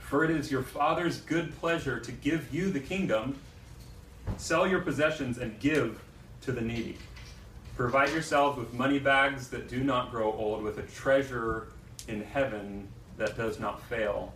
[0.00, 3.38] for it is your Father's good pleasure to give you the kingdom.
[4.36, 6.02] Sell your possessions and give
[6.42, 6.96] to the needy.
[7.76, 11.68] Provide yourselves with money bags that do not grow old, with a treasure
[12.08, 14.32] in heaven that does not fail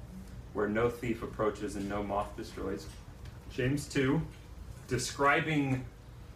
[0.57, 2.87] where no thief approaches and no moth destroys.
[3.53, 4.21] James 2,
[4.87, 5.85] describing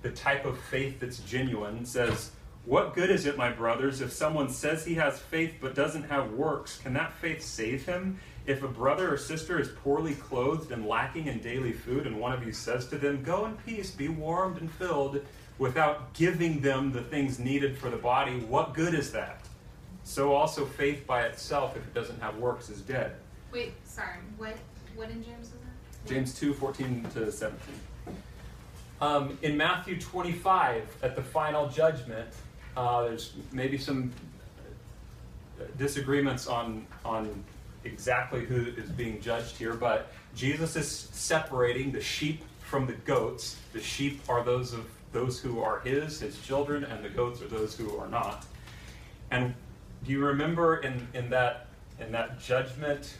[0.02, 2.30] the type of faith that's genuine, says,
[2.64, 6.32] What good is it, my brothers, if someone says he has faith but doesn't have
[6.32, 6.78] works?
[6.78, 8.18] Can that faith save him?
[8.46, 12.32] If a brother or sister is poorly clothed and lacking in daily food, and one
[12.32, 15.20] of you says to them, Go in peace, be warmed and filled,
[15.58, 19.42] without giving them the things needed for the body, what good is that?
[20.02, 23.16] So also faith by itself, if it doesn't have works, is dead.
[23.52, 24.16] Wait, sorry.
[24.38, 24.56] What
[24.96, 26.08] what in James is that?
[26.08, 27.58] James 2, 14 to 17.
[29.00, 32.28] Um, in Matthew 25, at the final judgment,
[32.76, 34.12] uh, there's maybe some
[35.78, 37.42] disagreements on, on
[37.84, 43.56] exactly who is being judged here, but Jesus is separating the sheep from the goats.
[43.72, 47.48] The sheep are those of those who are his, his children, and the goats are
[47.48, 48.46] those who are not.
[49.30, 49.54] And
[50.04, 51.66] do you remember in, in that
[52.00, 53.16] in that judgment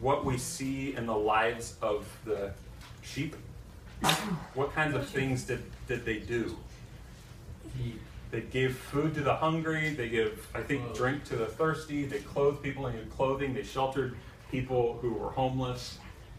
[0.00, 2.52] what we see in the lives of the
[3.02, 3.36] sheep.
[4.54, 6.56] What kinds of things did, did they do?
[8.30, 12.20] They gave food to the hungry, they give, I think, drink to the thirsty, they
[12.20, 14.16] clothed people in clothing, they sheltered
[14.50, 15.98] people who were homeless.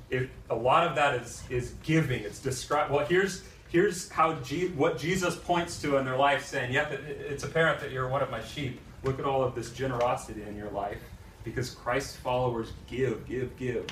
[0.09, 2.91] If a lot of that is, is giving, it's described.
[2.91, 7.43] Well, here's, here's how G, what Jesus points to in their life, saying, Yep, it's
[7.43, 8.79] apparent that you're one of my sheep.
[9.03, 11.01] Look at all of this generosity in your life
[11.43, 13.85] because Christ's followers give, give, give.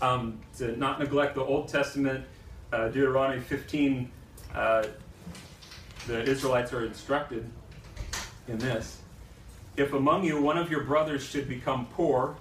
[0.00, 2.24] Um, to not neglect the Old Testament,
[2.72, 4.10] uh, Deuteronomy 15,
[4.54, 4.86] uh,
[6.06, 7.48] the Israelites are instructed
[8.48, 9.00] in this.
[9.76, 12.36] If among you one of your brothers should become poor,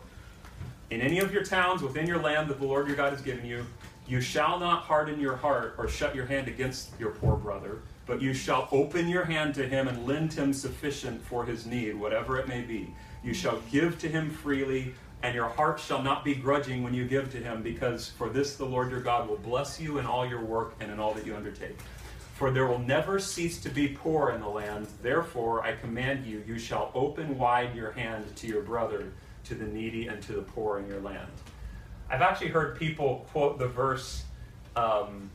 [0.90, 3.46] in any of your towns within your land that the Lord your God has given
[3.46, 3.66] you,
[4.08, 8.22] you shall not harden your heart or shut your hand against your poor brother, but
[8.22, 12.40] you shall open your hand to him and lend him sufficient for his need, whatever
[12.40, 12.92] it may be.
[13.24, 17.06] You shall give to him freely, and your heart shall not be grudging when you
[17.06, 20.26] give to him, because for this the Lord your God will bless you in all
[20.26, 21.78] your work and in all that you undertake.
[22.36, 24.88] For there will never cease to be poor in the land.
[25.02, 29.12] Therefore, I command you, you shall open wide your hand to your brother,
[29.44, 31.28] to the needy, and to the poor in your land.
[32.10, 34.24] I've actually heard people quote the verse,
[34.78, 35.30] um,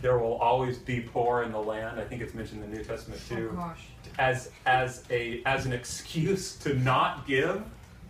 [0.00, 2.00] there will always be poor in the land.
[2.00, 3.50] I think it's mentioned in the New Testament too.
[3.52, 3.86] Oh gosh.
[4.18, 7.62] As as a as an excuse to not give,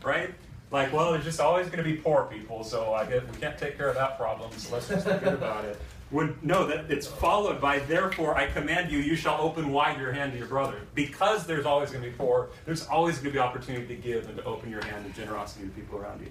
[0.02, 0.33] right?
[0.70, 3.57] Like, well, there's just always going to be poor people, so I guess we can't
[3.57, 5.81] take care of that problem, so let's just forget about it.
[6.11, 10.12] Would no, that it's followed by therefore I command you, you shall open wide your
[10.12, 10.81] hand to your brother.
[10.94, 14.26] Because there's always going to be poor, there's always going to be opportunity to give
[14.28, 16.31] and to open your hand to generosity to people around you.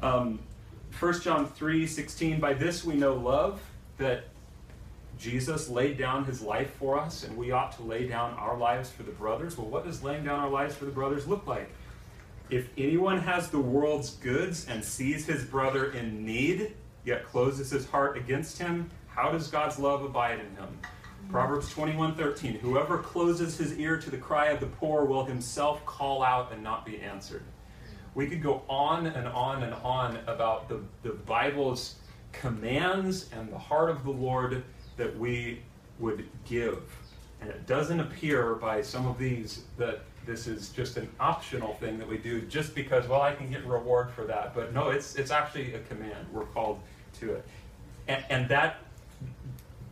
[0.00, 0.38] Um,
[0.98, 3.60] 1 John 3 16, by this we know love,
[3.98, 4.24] that
[5.18, 8.90] Jesus laid down his life for us, and we ought to lay down our lives
[8.90, 9.58] for the brothers.
[9.58, 11.70] Well, what does laying down our lives for the brothers look like?
[12.50, 17.86] If anyone has the world's goods and sees his brother in need, yet closes his
[17.86, 20.78] heart against him, how does God's love abide in him?
[21.30, 26.22] Proverbs 21:13 Whoever closes his ear to the cry of the poor will himself call
[26.22, 27.42] out and not be answered.
[28.14, 31.96] We could go on and on and on about the, the Bible's
[32.32, 34.64] commands and the heart of the Lord
[34.96, 35.60] that we
[35.98, 36.82] would give.
[37.42, 41.98] And it doesn't appear by some of these that this is just an optional thing
[41.98, 44.54] that we do just because, well, I can get reward for that.
[44.54, 46.26] But no, it's, it's actually a command.
[46.30, 46.80] We're called
[47.20, 47.44] to it.
[48.06, 48.76] And, and that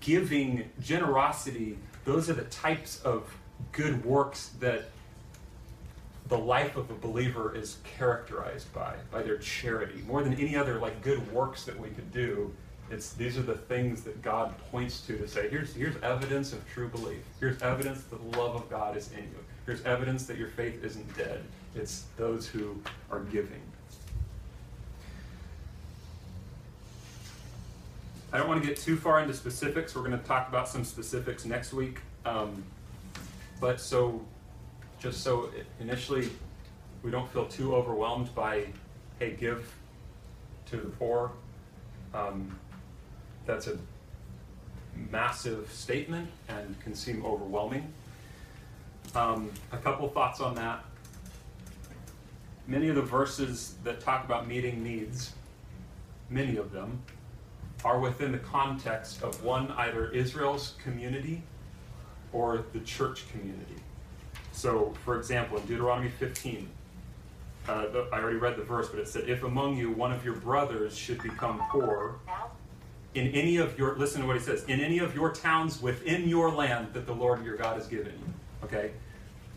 [0.01, 3.35] giving, generosity, those are the types of
[3.73, 4.91] good works that
[6.29, 10.05] the life of a believer is characterized by, by their charity.
[10.07, 12.53] More than any other like good works that we could do,
[12.91, 16.69] it's these are the things that God points to to say, here's here's evidence of
[16.69, 17.23] true belief.
[17.41, 19.45] Here's evidence that the love of God is in you.
[19.67, 21.43] Here's evidence that your faith isn't dead.
[21.75, 23.61] It's those who are giving.
[28.33, 29.95] I don't want to get too far into specifics.
[29.95, 32.01] We're going to talk about some specifics next week.
[32.25, 32.63] Um,
[33.61, 34.25] but so,
[35.01, 35.51] just so
[35.81, 36.29] initially
[37.03, 38.67] we don't feel too overwhelmed by,
[39.19, 39.75] hey, give
[40.67, 41.33] to the poor.
[42.15, 42.57] Um,
[43.47, 43.79] that's a
[45.11, 47.93] massive statement and can seem overwhelming.
[49.17, 50.85] Um, a couple thoughts on that.
[52.67, 55.33] Many of the verses that talk about meeting needs,
[56.29, 57.01] many of them,
[57.83, 61.43] are within the context of one, either Israel's community
[62.35, 63.77] or the church community.
[64.53, 66.69] So, for example, in Deuteronomy 15,
[67.69, 70.27] uh, the, I already read the verse, but it said, If among you one of
[70.27, 72.17] your brothers should become poor,
[73.15, 76.29] in any of your, listen to what he says, in any of your towns within
[76.29, 78.91] your land that the Lord your God has given you, okay,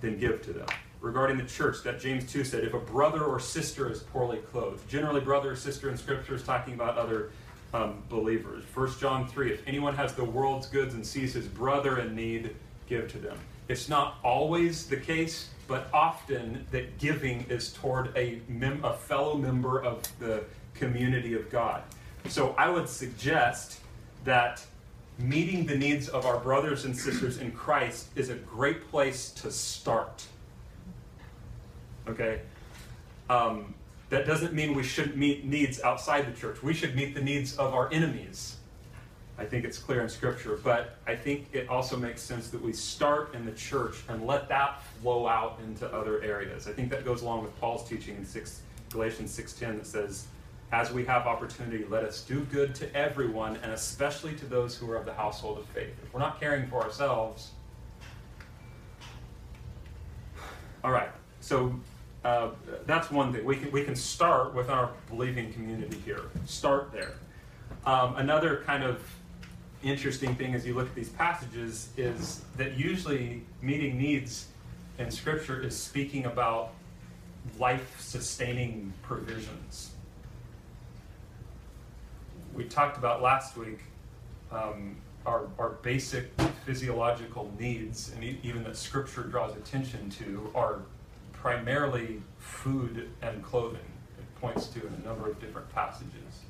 [0.01, 0.67] then give to them.
[1.01, 4.87] Regarding the church, that James 2 said, if a brother or sister is poorly clothed,
[4.89, 7.31] generally brother or sister in scripture is talking about other
[7.73, 8.63] um, believers.
[8.73, 12.55] 1 John 3, if anyone has the world's goods and sees his brother in need,
[12.87, 13.37] give to them.
[13.69, 19.37] It's not always the case, but often that giving is toward a, mem- a fellow
[19.37, 21.83] member of the community of God.
[22.27, 23.79] So I would suggest
[24.23, 24.65] that
[25.19, 29.51] meeting the needs of our brothers and sisters in Christ is a great place to
[29.51, 30.25] start.
[32.07, 32.41] Okay?
[33.29, 33.73] Um,
[34.09, 36.63] that doesn't mean we shouldn't meet needs outside the church.
[36.63, 38.55] We should meet the needs of our enemies.
[39.37, 42.73] I think it's clear in Scripture, but I think it also makes sense that we
[42.73, 46.67] start in the church and let that flow out into other areas.
[46.67, 50.27] I think that goes along with Paul's teaching in 6, Galatians 6.10 that says,
[50.71, 54.89] as we have opportunity, let us do good to everyone, and especially to those who
[54.91, 55.93] are of the household of faith.
[56.03, 57.51] If we're not caring for ourselves,
[60.83, 61.09] all right.
[61.41, 61.73] So
[62.23, 62.49] uh,
[62.85, 63.43] that's one thing.
[63.45, 66.21] We can we can start with our believing community here.
[66.45, 67.15] Start there.
[67.85, 69.01] Um, another kind of
[69.81, 74.47] interesting thing as you look at these passages is that usually meeting needs
[74.99, 76.71] in Scripture is speaking about
[77.57, 79.91] life-sustaining provisions
[82.59, 83.79] we talked about last week,
[84.51, 86.29] um, our, our basic
[86.65, 90.81] physiological needs, and even that Scripture draws attention to, are
[91.31, 93.79] primarily food and clothing.
[94.17, 96.41] It points to in a number of different passages.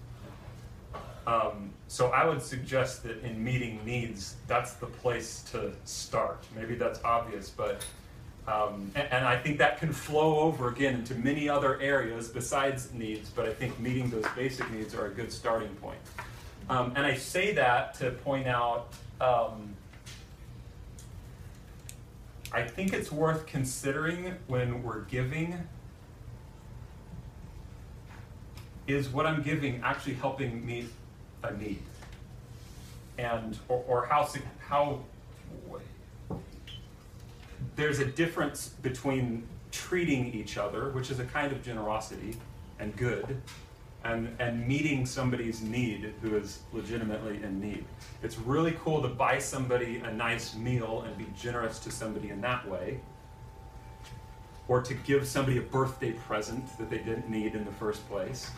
[1.27, 6.43] Um, so I would suggest that in meeting needs, that's the place to start.
[6.55, 7.85] Maybe that's obvious, but
[8.49, 12.91] um, and, and, I think that can flow over again into many other areas besides
[12.93, 15.99] needs, but I think meeting those basic needs are a good starting point.
[16.69, 18.87] Um, and I say that to point out
[19.21, 19.75] um,
[22.51, 25.55] I think it's worth considering when we're giving
[28.87, 30.89] is what I'm giving actually helping meet
[31.43, 31.83] a need?
[33.19, 34.27] And, or, or how,
[34.59, 35.01] how
[37.75, 42.35] there's a difference between treating each other, which is a kind of generosity
[42.79, 43.41] and good,
[44.03, 47.85] and, and meeting somebody's need who is legitimately in need.
[48.23, 52.41] It's really cool to buy somebody a nice meal and be generous to somebody in
[52.41, 52.99] that way.
[54.67, 58.51] or to give somebody a birthday present that they didn't need in the first place.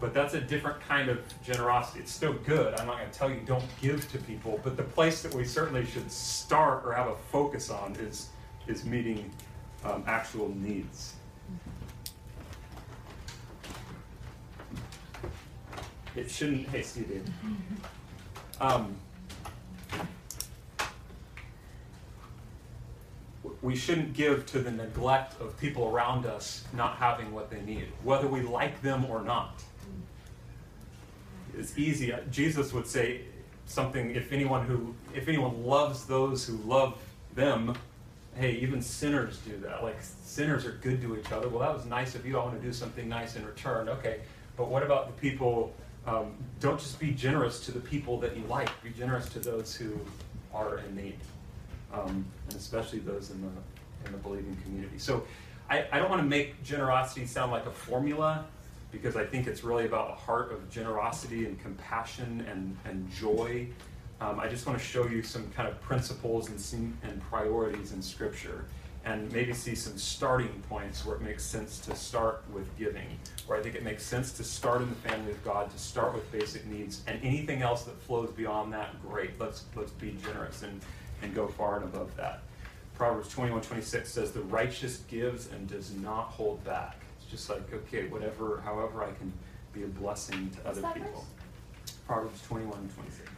[0.00, 2.00] But that's a different kind of generosity.
[2.00, 2.74] It's still good.
[2.74, 5.44] I'm not going to tell you don't give to people, but the place that we
[5.44, 8.28] certainly should start or have a focus on is
[8.68, 9.30] is meeting
[9.84, 11.14] um, actual needs.
[16.14, 16.68] It shouldn't.
[16.84, 17.08] Steve.
[17.08, 17.32] Dave.
[18.60, 18.96] Um,
[23.62, 27.86] we shouldn't give to the neglect of people around us not having what they need,
[28.02, 29.62] whether we like them or not.
[31.56, 32.14] It's easy.
[32.30, 33.22] Jesus would say
[33.66, 36.98] something if anyone who if anyone loves those who love
[37.34, 37.74] them,
[38.38, 39.82] hey, even sinners do that.
[39.82, 41.48] Like sinners are good to each other.
[41.48, 42.38] Well, that was nice of you.
[42.38, 43.88] I want to do something nice in return.
[43.88, 44.20] Okay,
[44.56, 45.74] but what about the people?
[46.06, 48.70] Um, don't just be generous to the people that you like.
[48.82, 49.98] Be generous to those who
[50.54, 51.18] are in need
[51.92, 53.48] um, and especially those in the
[54.06, 54.98] in the believing community.
[54.98, 55.24] So
[55.68, 58.46] I, I don't want to make generosity sound like a formula
[58.92, 63.66] because I think it's really about a heart of generosity and compassion and, and joy.
[64.20, 68.02] Um, I just want to show you some kind of principles and, and priorities in
[68.02, 68.64] Scripture
[69.04, 73.06] and maybe see some starting points where it makes sense to start with giving,
[73.46, 76.14] where I think it makes sense to start in the family of God, to start
[76.14, 79.38] with basic needs, and anything else that flows beyond that, great.
[79.40, 80.80] Let's let's be generous and
[81.22, 82.42] and go far and above that.
[82.96, 86.96] Proverbs 21 26 says, The righteous gives and does not hold back.
[87.20, 89.32] It's just like, okay, whatever, however I can
[89.72, 91.24] be a blessing to other people.
[91.84, 91.94] verse?
[92.06, 93.37] Proverbs 21 26.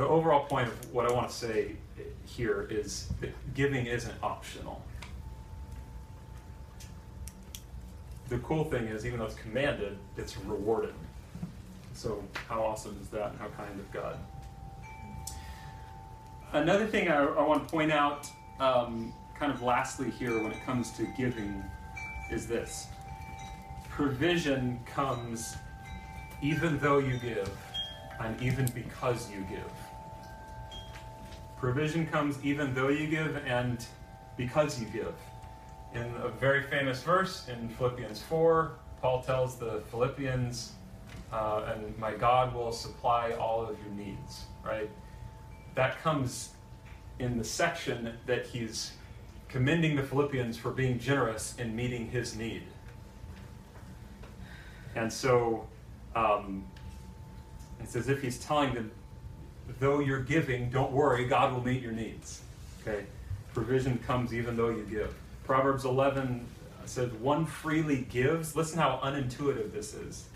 [0.00, 1.76] The overall point of what I want to say
[2.24, 4.82] here is that giving isn't optional.
[8.30, 10.94] The cool thing is, even though it's commanded, it's rewarded.
[11.92, 14.16] So, how awesome is that, and how kind of God?
[16.54, 18.26] Another thing I, I want to point out,
[18.58, 21.62] um, kind of lastly here, when it comes to giving,
[22.30, 22.86] is this
[23.90, 25.56] provision comes
[26.40, 27.54] even though you give,
[28.18, 29.70] and even because you give.
[31.60, 33.84] Provision comes even though you give and
[34.38, 35.14] because you give.
[35.92, 40.72] In a very famous verse in Philippians 4, Paul tells the Philippians,
[41.30, 44.88] uh, and my God will supply all of your needs, right?
[45.74, 46.54] That comes
[47.18, 48.92] in the section that he's
[49.48, 52.62] commending the Philippians for being generous in meeting his need.
[54.96, 55.66] And so
[56.16, 56.64] um,
[57.80, 58.90] it's as if he's telling them,
[59.78, 62.42] though you're giving, don't worry, God will meet your needs.
[62.82, 63.04] Okay?
[63.54, 65.14] Provision comes even though you give.
[65.44, 66.46] Proverbs 11
[66.82, 68.56] uh, says, one freely gives.
[68.56, 70.28] Listen how unintuitive this is.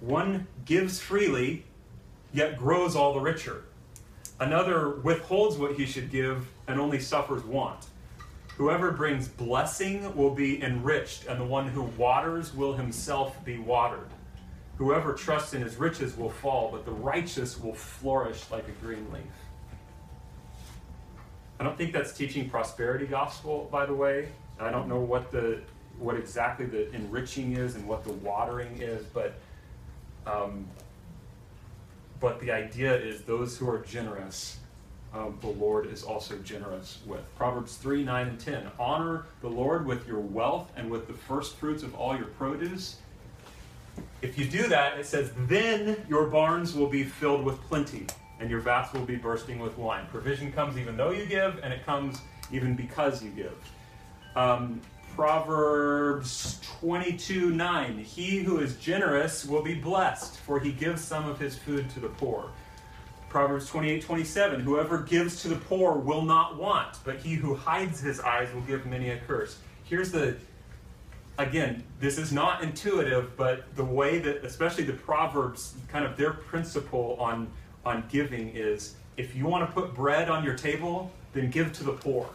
[0.00, 1.64] One gives freely,
[2.32, 3.64] yet grows all the richer.
[4.38, 7.86] Another withholds what he should give and only suffers want.
[8.56, 14.08] Whoever brings blessing will be enriched, and the one who waters will himself be watered.
[14.80, 19.06] Whoever trusts in his riches will fall, but the righteous will flourish like a green
[19.12, 19.22] leaf.
[21.58, 24.30] I don't think that's teaching prosperity gospel, by the way.
[24.58, 25.60] I don't know what the
[25.98, 29.34] what exactly the enriching is and what the watering is, but
[30.26, 30.66] um,
[32.18, 34.60] but the idea is those who are generous,
[35.12, 37.20] um, the Lord is also generous with.
[37.36, 38.70] Proverbs 3 9 and 10.
[38.78, 42.96] Honor the Lord with your wealth and with the first fruits of all your produce.
[44.22, 48.06] If you do that, it says, then your barns will be filled with plenty,
[48.38, 50.06] and your vats will be bursting with wine.
[50.10, 52.20] Provision comes even though you give, and it comes
[52.52, 53.72] even because you give.
[54.36, 54.80] Um,
[55.14, 57.98] Proverbs 22 9.
[57.98, 62.00] He who is generous will be blessed, for he gives some of his food to
[62.00, 62.50] the poor.
[63.28, 64.60] Proverbs 28 27.
[64.60, 68.62] Whoever gives to the poor will not want, but he who hides his eyes will
[68.62, 69.58] give many a curse.
[69.84, 70.36] Here's the,
[71.42, 76.32] again, this is not intuitive, but the way that, especially the Proverbs, kind of their
[76.32, 77.48] principle on,
[77.84, 81.84] on giving is if you want to put bread on your table, then give to
[81.84, 82.28] the poor.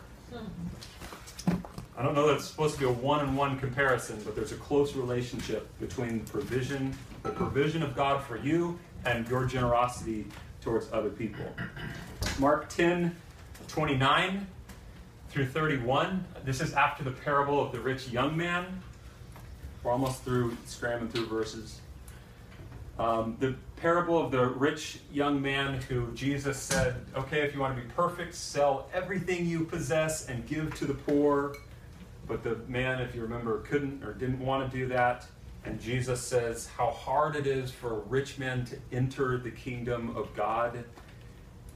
[1.97, 4.95] I don't know that it's supposed to be a one-on-one comparison, but there's a close
[4.95, 10.26] relationship between provision, the provision of God for you, and your generosity
[10.62, 11.45] towards other people.
[12.38, 13.16] Mark 10,
[13.68, 14.47] 29
[15.30, 16.26] through 31.
[16.43, 18.82] This is after the parable of the rich young man.
[19.86, 21.79] We're almost through scrambling through verses.
[22.97, 27.75] Um, the parable of the rich young man who Jesus said, Okay, if you want
[27.77, 31.55] to be perfect, sell everything you possess and give to the poor.
[32.27, 35.27] But the man, if you remember, couldn't or didn't want to do that.
[35.65, 40.17] And Jesus says how hard it is for a rich man to enter the kingdom
[40.17, 40.83] of God.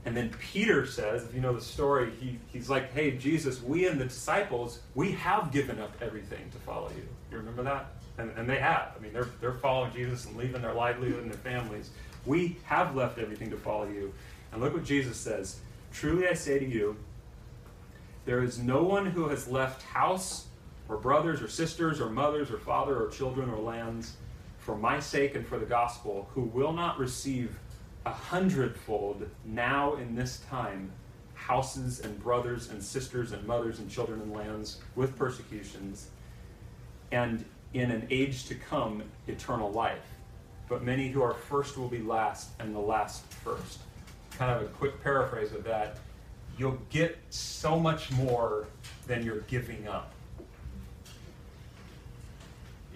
[0.06, 3.86] And then Peter says, if you know the story, he, he's like, hey, Jesus, we
[3.86, 7.08] and the disciples, we have given up everything to follow you.
[7.30, 7.99] You remember that?
[8.20, 8.94] And, and they have.
[8.98, 11.92] I mean, they're, they're following Jesus and leaving their livelihood and their families.
[12.26, 14.14] We have left everything to follow you.
[14.52, 15.60] And look what Jesus says
[15.92, 16.98] Truly I say to you,
[18.26, 20.46] there is no one who has left house
[20.88, 24.18] or brothers or sisters or mothers or father or children or lands
[24.60, 27.58] for my sake and for the gospel who will not receive
[28.06, 30.92] a hundredfold now in this time
[31.34, 36.10] houses and brothers and sisters and mothers and children and lands with persecutions
[37.12, 40.06] and in an age to come eternal life
[40.68, 43.80] but many who are first will be last and the last first
[44.32, 45.98] kind of a quick paraphrase of that
[46.58, 48.68] you'll get so much more
[49.08, 50.14] than you're giving up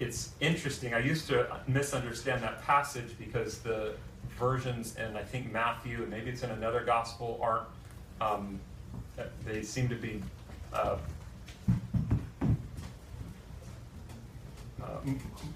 [0.00, 0.92] it's interesting.
[0.92, 3.94] I used to misunderstand that passage because the
[4.38, 7.66] versions in I think Matthew and maybe it's in another gospel aren't.
[8.20, 8.60] Um,
[9.44, 10.20] they seem to be.
[10.72, 10.96] Uh,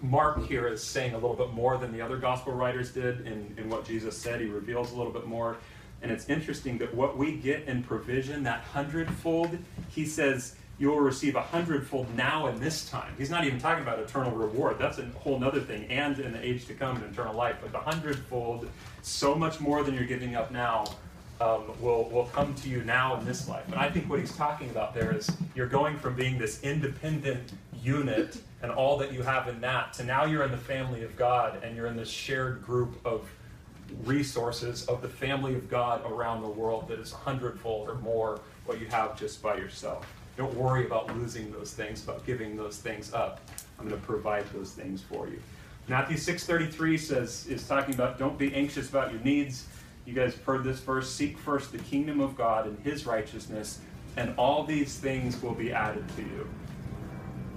[0.03, 3.55] Mark here is saying a little bit more than the other gospel writers did in,
[3.57, 4.41] in what Jesus said.
[4.41, 5.57] He reveals a little bit more.
[6.03, 9.59] And it's interesting that what we get in provision, that hundredfold,
[9.89, 13.13] he says, you will receive a hundredfold now in this time.
[13.19, 14.77] He's not even talking about eternal reward.
[14.79, 17.57] That's a whole other thing, and in the age to come in eternal life.
[17.61, 18.69] But the hundredfold,
[19.03, 20.85] so much more than you're giving up now,
[21.41, 23.67] um, will, will come to you now in this life.
[23.67, 27.53] And I think what he's talking about there is you're going from being this independent
[27.83, 31.17] unit and all that you have in that to now you're in the family of
[31.17, 33.31] God and you're in this shared group of
[34.05, 38.41] resources of the family of God around the world that is a hundredfold or more
[38.67, 40.07] what you have just by yourself.
[40.37, 43.41] Don't worry about losing those things, about giving those things up.
[43.79, 45.41] I'm going to provide those things for you.
[45.89, 49.67] Matthew 6:33 says is talking about don't be anxious about your needs.
[50.05, 53.81] You guys have heard this verse, seek first the kingdom of God and his righteousness,
[54.17, 56.49] and all these things will be added to you.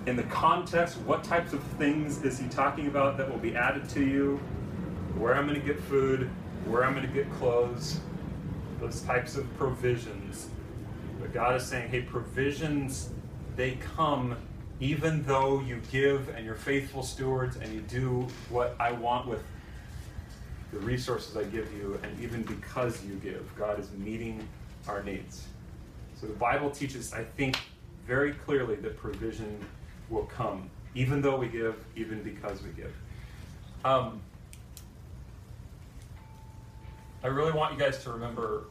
[0.08, 3.88] In the context, what types of things is he talking about that will be added
[3.90, 4.38] to you?
[5.18, 6.30] Where I'm going to get food,
[6.66, 8.00] where I'm going to get clothes,
[8.80, 10.50] those types of provisions
[11.22, 13.12] but God is saying, hey, provisions,
[13.56, 14.36] they come
[14.80, 19.44] even though you give and you're faithful stewards and you do what I want with
[20.74, 24.48] the resources I give you, and even because you give, God is meeting
[24.88, 25.46] our needs.
[26.20, 27.60] So the Bible teaches, I think,
[28.08, 29.64] very clearly that provision
[30.12, 32.94] will come, even though we give, even because we give.
[33.84, 34.22] Um,
[37.24, 38.66] I really want you guys to remember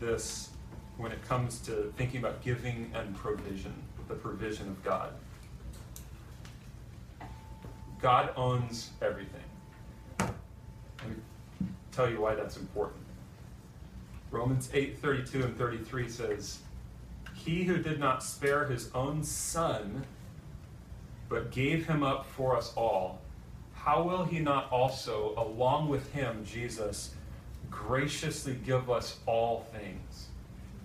[0.00, 0.50] this
[0.96, 3.74] when it comes to thinking about giving and provision,
[4.08, 5.12] the provision of God.
[8.00, 9.40] God owns everything.
[10.18, 10.30] Let
[11.08, 11.16] me
[11.92, 13.02] tell you why that's important.
[14.30, 16.60] Romans 8 32 and 33 says,
[17.44, 20.04] He who did not spare his own son,
[21.28, 23.20] but gave him up for us all,
[23.74, 27.14] how will he not also, along with him, Jesus,
[27.70, 30.30] graciously give us all things?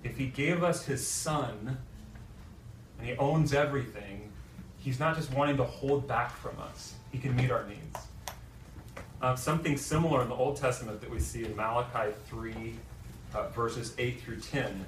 [0.05, 1.77] if he gave us his son
[2.99, 4.31] and he owns everything,
[4.77, 6.93] he's not just wanting to hold back from us.
[7.11, 7.99] He can meet our needs.
[9.21, 12.75] Uh, something similar in the Old Testament that we see in Malachi 3,
[13.33, 14.85] uh, verses 8 through 10.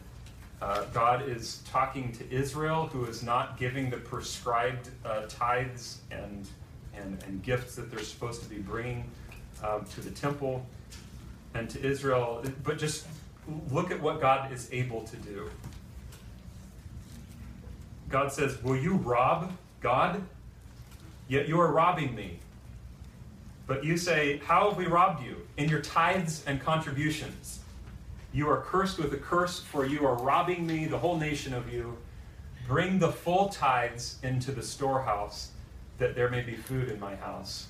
[0.61, 6.47] Uh, God is talking to Israel, who is not giving the prescribed uh, tithes and,
[6.95, 9.09] and, and gifts that they're supposed to be bringing
[9.63, 10.65] um, to the temple
[11.53, 13.07] and to Israel, but just
[13.71, 15.49] look at what God is able to do.
[18.09, 19.51] God says, Will you rob
[19.81, 20.21] God?
[21.27, 22.39] Yet you are robbing me.
[23.65, 25.37] But you say, How have we robbed you?
[25.57, 27.59] In your tithes and contributions.
[28.33, 31.71] You are cursed with a curse, for you are robbing me, the whole nation of
[31.71, 31.97] you.
[32.67, 35.51] Bring the full tithes into the storehouse,
[35.97, 37.67] that there may be food in my house.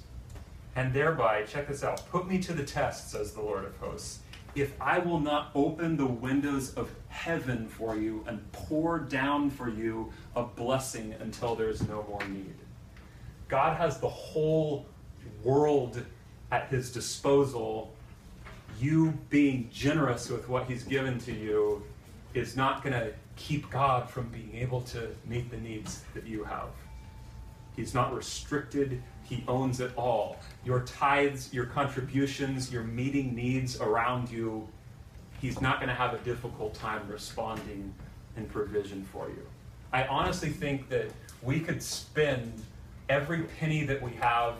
[0.75, 4.19] And thereby, check this out, put me to the test, says the Lord of hosts
[4.57, 9.69] if I will not open the windows of heaven for you and pour down for
[9.69, 12.55] you a blessing until there's no more need.
[13.47, 14.87] God has the whole
[15.43, 16.03] world
[16.51, 17.93] at his disposal.
[18.79, 21.83] You being generous with what he's given to you
[22.33, 26.43] is not going to keep God from being able to meet the needs that you
[26.43, 26.69] have.
[27.75, 30.37] He's not restricted he owns it all.
[30.63, 34.67] Your tithes, your contributions, your meeting needs around you,
[35.39, 37.93] He's not going to have a difficult time responding
[38.37, 39.45] in provision for you.
[39.93, 41.11] I honestly think that
[41.43, 42.63] we could spend
[43.07, 44.55] every penny that we have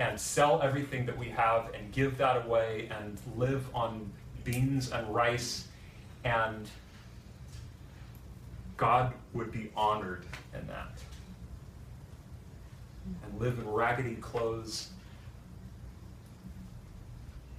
[0.00, 4.10] and sell everything that we have and give that away and live on
[4.44, 5.68] beans and rice,
[6.24, 6.68] and
[8.78, 10.24] God would be honored
[10.54, 10.92] in that.
[13.24, 14.88] And live in raggedy clothes.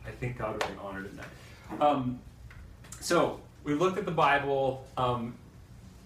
[0.06, 1.86] I think God would be honored in that.
[1.86, 2.20] Um,
[3.00, 5.36] so, we looked at the Bible um,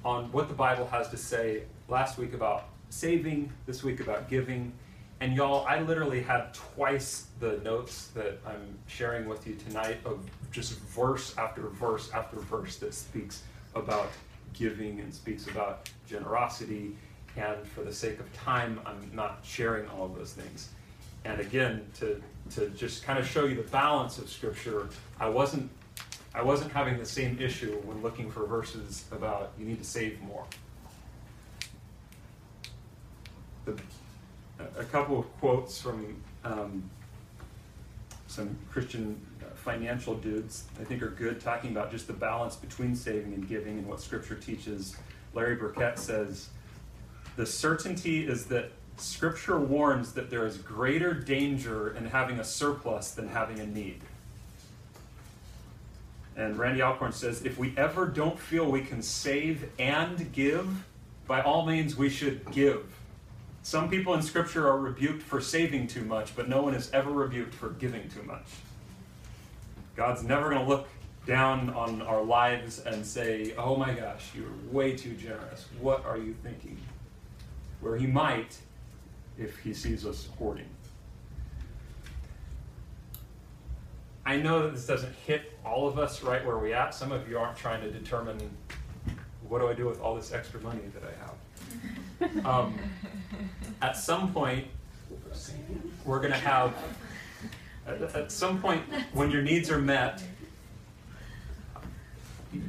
[0.04, 4.74] on what the Bible has to say last week about saving, this week about giving.
[5.22, 10.20] And y'all, I literally have twice the notes that I'm sharing with you tonight of
[10.52, 13.44] just verse after verse after verse that speaks
[13.76, 14.10] about
[14.54, 16.96] giving and speaks about generosity.
[17.38, 20.70] And for the sake of time, I'm not sharing all of those things.
[21.24, 24.90] And again, to, to just kind of show you the balance of Scripture,
[25.20, 25.70] I wasn't
[26.36, 30.22] I wasn't having the same issue when looking for verses about you need to save
[30.22, 30.44] more.
[33.64, 33.80] The,
[34.78, 36.90] a couple of quotes from um,
[38.28, 39.20] some Christian
[39.56, 43.80] financial dudes I think are good, talking about just the balance between saving and giving
[43.80, 44.96] and what Scripture teaches.
[45.34, 46.50] Larry Burkett says,
[47.36, 53.12] The certainty is that Scripture warns that there is greater danger in having a surplus
[53.12, 54.02] than having a need.
[56.38, 60.68] And Randy Alcorn says, if we ever don't feel we can save and give,
[61.28, 62.86] by all means we should give.
[63.66, 67.10] Some people in Scripture are rebuked for saving too much, but no one is ever
[67.10, 68.46] rebuked for giving too much.
[69.96, 70.88] God's never going to look
[71.26, 75.66] down on our lives and say, oh my gosh, you're way too generous.
[75.82, 76.78] What are you thinking?
[77.82, 78.56] Where he might
[79.36, 80.70] if he sees us hoarding.
[84.28, 86.94] I know that this doesn't hit all of us right where we at.
[86.94, 88.38] Some of you aren't trying to determine
[89.50, 91.35] what do I do with all this extra money that I have.
[92.44, 92.76] Um,
[93.82, 94.68] at some point,
[96.06, 96.74] we're going to have,
[97.88, 100.24] at, at some point, when your needs are met,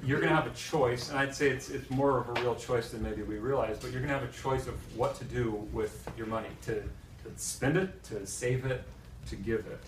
[0.04, 2.56] you're going to have a choice, and I'd say it's, it's more of a real
[2.56, 5.24] choice than maybe we realize, but you're going to have a choice of what to
[5.24, 8.82] do with your money to, to spend it, to save it,
[9.28, 9.80] to give it.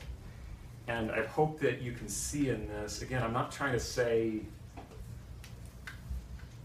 [0.87, 4.43] And I hope that you can see in this, again, I'm not trying to say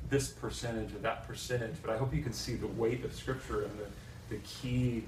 [0.09, 3.63] this percentage or that percentage, but I hope you can see the weight of Scripture
[3.63, 5.03] and the, the key,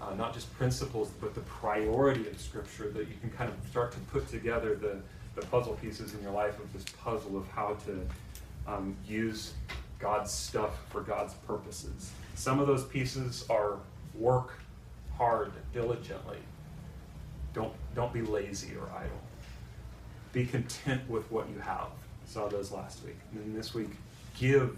[0.00, 3.92] uh, not just principles, but the priority of Scripture that you can kind of start
[3.92, 4.98] to put together the,
[5.34, 8.00] the puzzle pieces in your life of this puzzle of how to
[8.66, 9.54] um, use
[9.98, 12.10] God's stuff for God's purposes.
[12.34, 13.76] Some of those pieces are
[14.14, 14.58] work
[15.16, 16.38] hard, diligently.
[17.52, 19.20] Don't, don't be lazy or idle.
[20.32, 21.88] Be content with what you have.
[22.26, 23.16] Saw those last week.
[23.32, 23.90] And then this week,
[24.38, 24.76] give,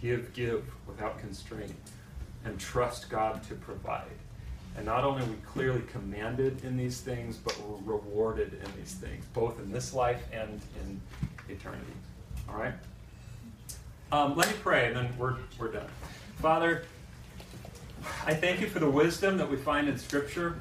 [0.00, 1.74] give, give without constraint.
[2.44, 4.04] And trust God to provide.
[4.76, 8.94] And not only are we clearly commanded in these things, but we're rewarded in these
[8.94, 11.00] things, both in this life and in
[11.48, 11.84] eternity.
[12.48, 12.74] All right?
[14.12, 15.86] Um, let me pray, and then we're, we're done.
[16.36, 16.84] Father,
[18.26, 20.60] I thank you for the wisdom that we find in Scripture.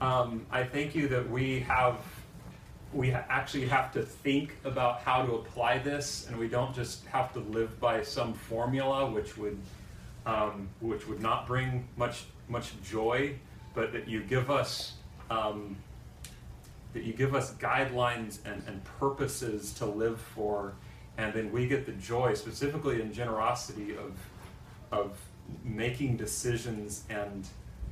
[0.00, 1.96] Um, I thank you that we have,
[2.92, 7.32] we actually have to think about how to apply this, and we don't just have
[7.34, 9.58] to live by some formula, which would,
[10.24, 13.34] um, which would not bring much much joy,
[13.74, 14.94] but that you give us
[15.30, 15.76] um,
[16.92, 20.72] that you give us guidelines and, and purposes to live for,
[21.18, 24.12] and then we get the joy, specifically in generosity, of
[24.92, 25.18] of
[25.64, 27.46] making decisions and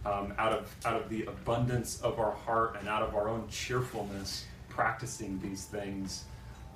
[0.07, 3.47] um, out of out of the abundance of our heart and out of our own
[3.49, 4.45] cheerfulness,
[4.75, 6.25] practicing these things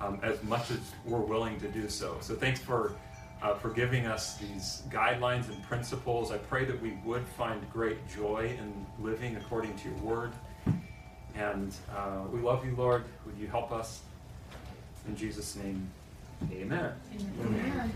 [0.01, 2.17] um, as much as we're willing to do so.
[2.21, 2.95] So thanks for
[3.41, 6.31] uh, for giving us these guidelines and principles.
[6.31, 10.31] I pray that we would find great joy in living according to your word.
[11.35, 13.05] And uh, we love you, Lord.
[13.25, 14.01] Would you help us?
[15.07, 15.89] In Jesus' name,
[16.51, 16.91] amen.
[17.39, 17.91] Amen.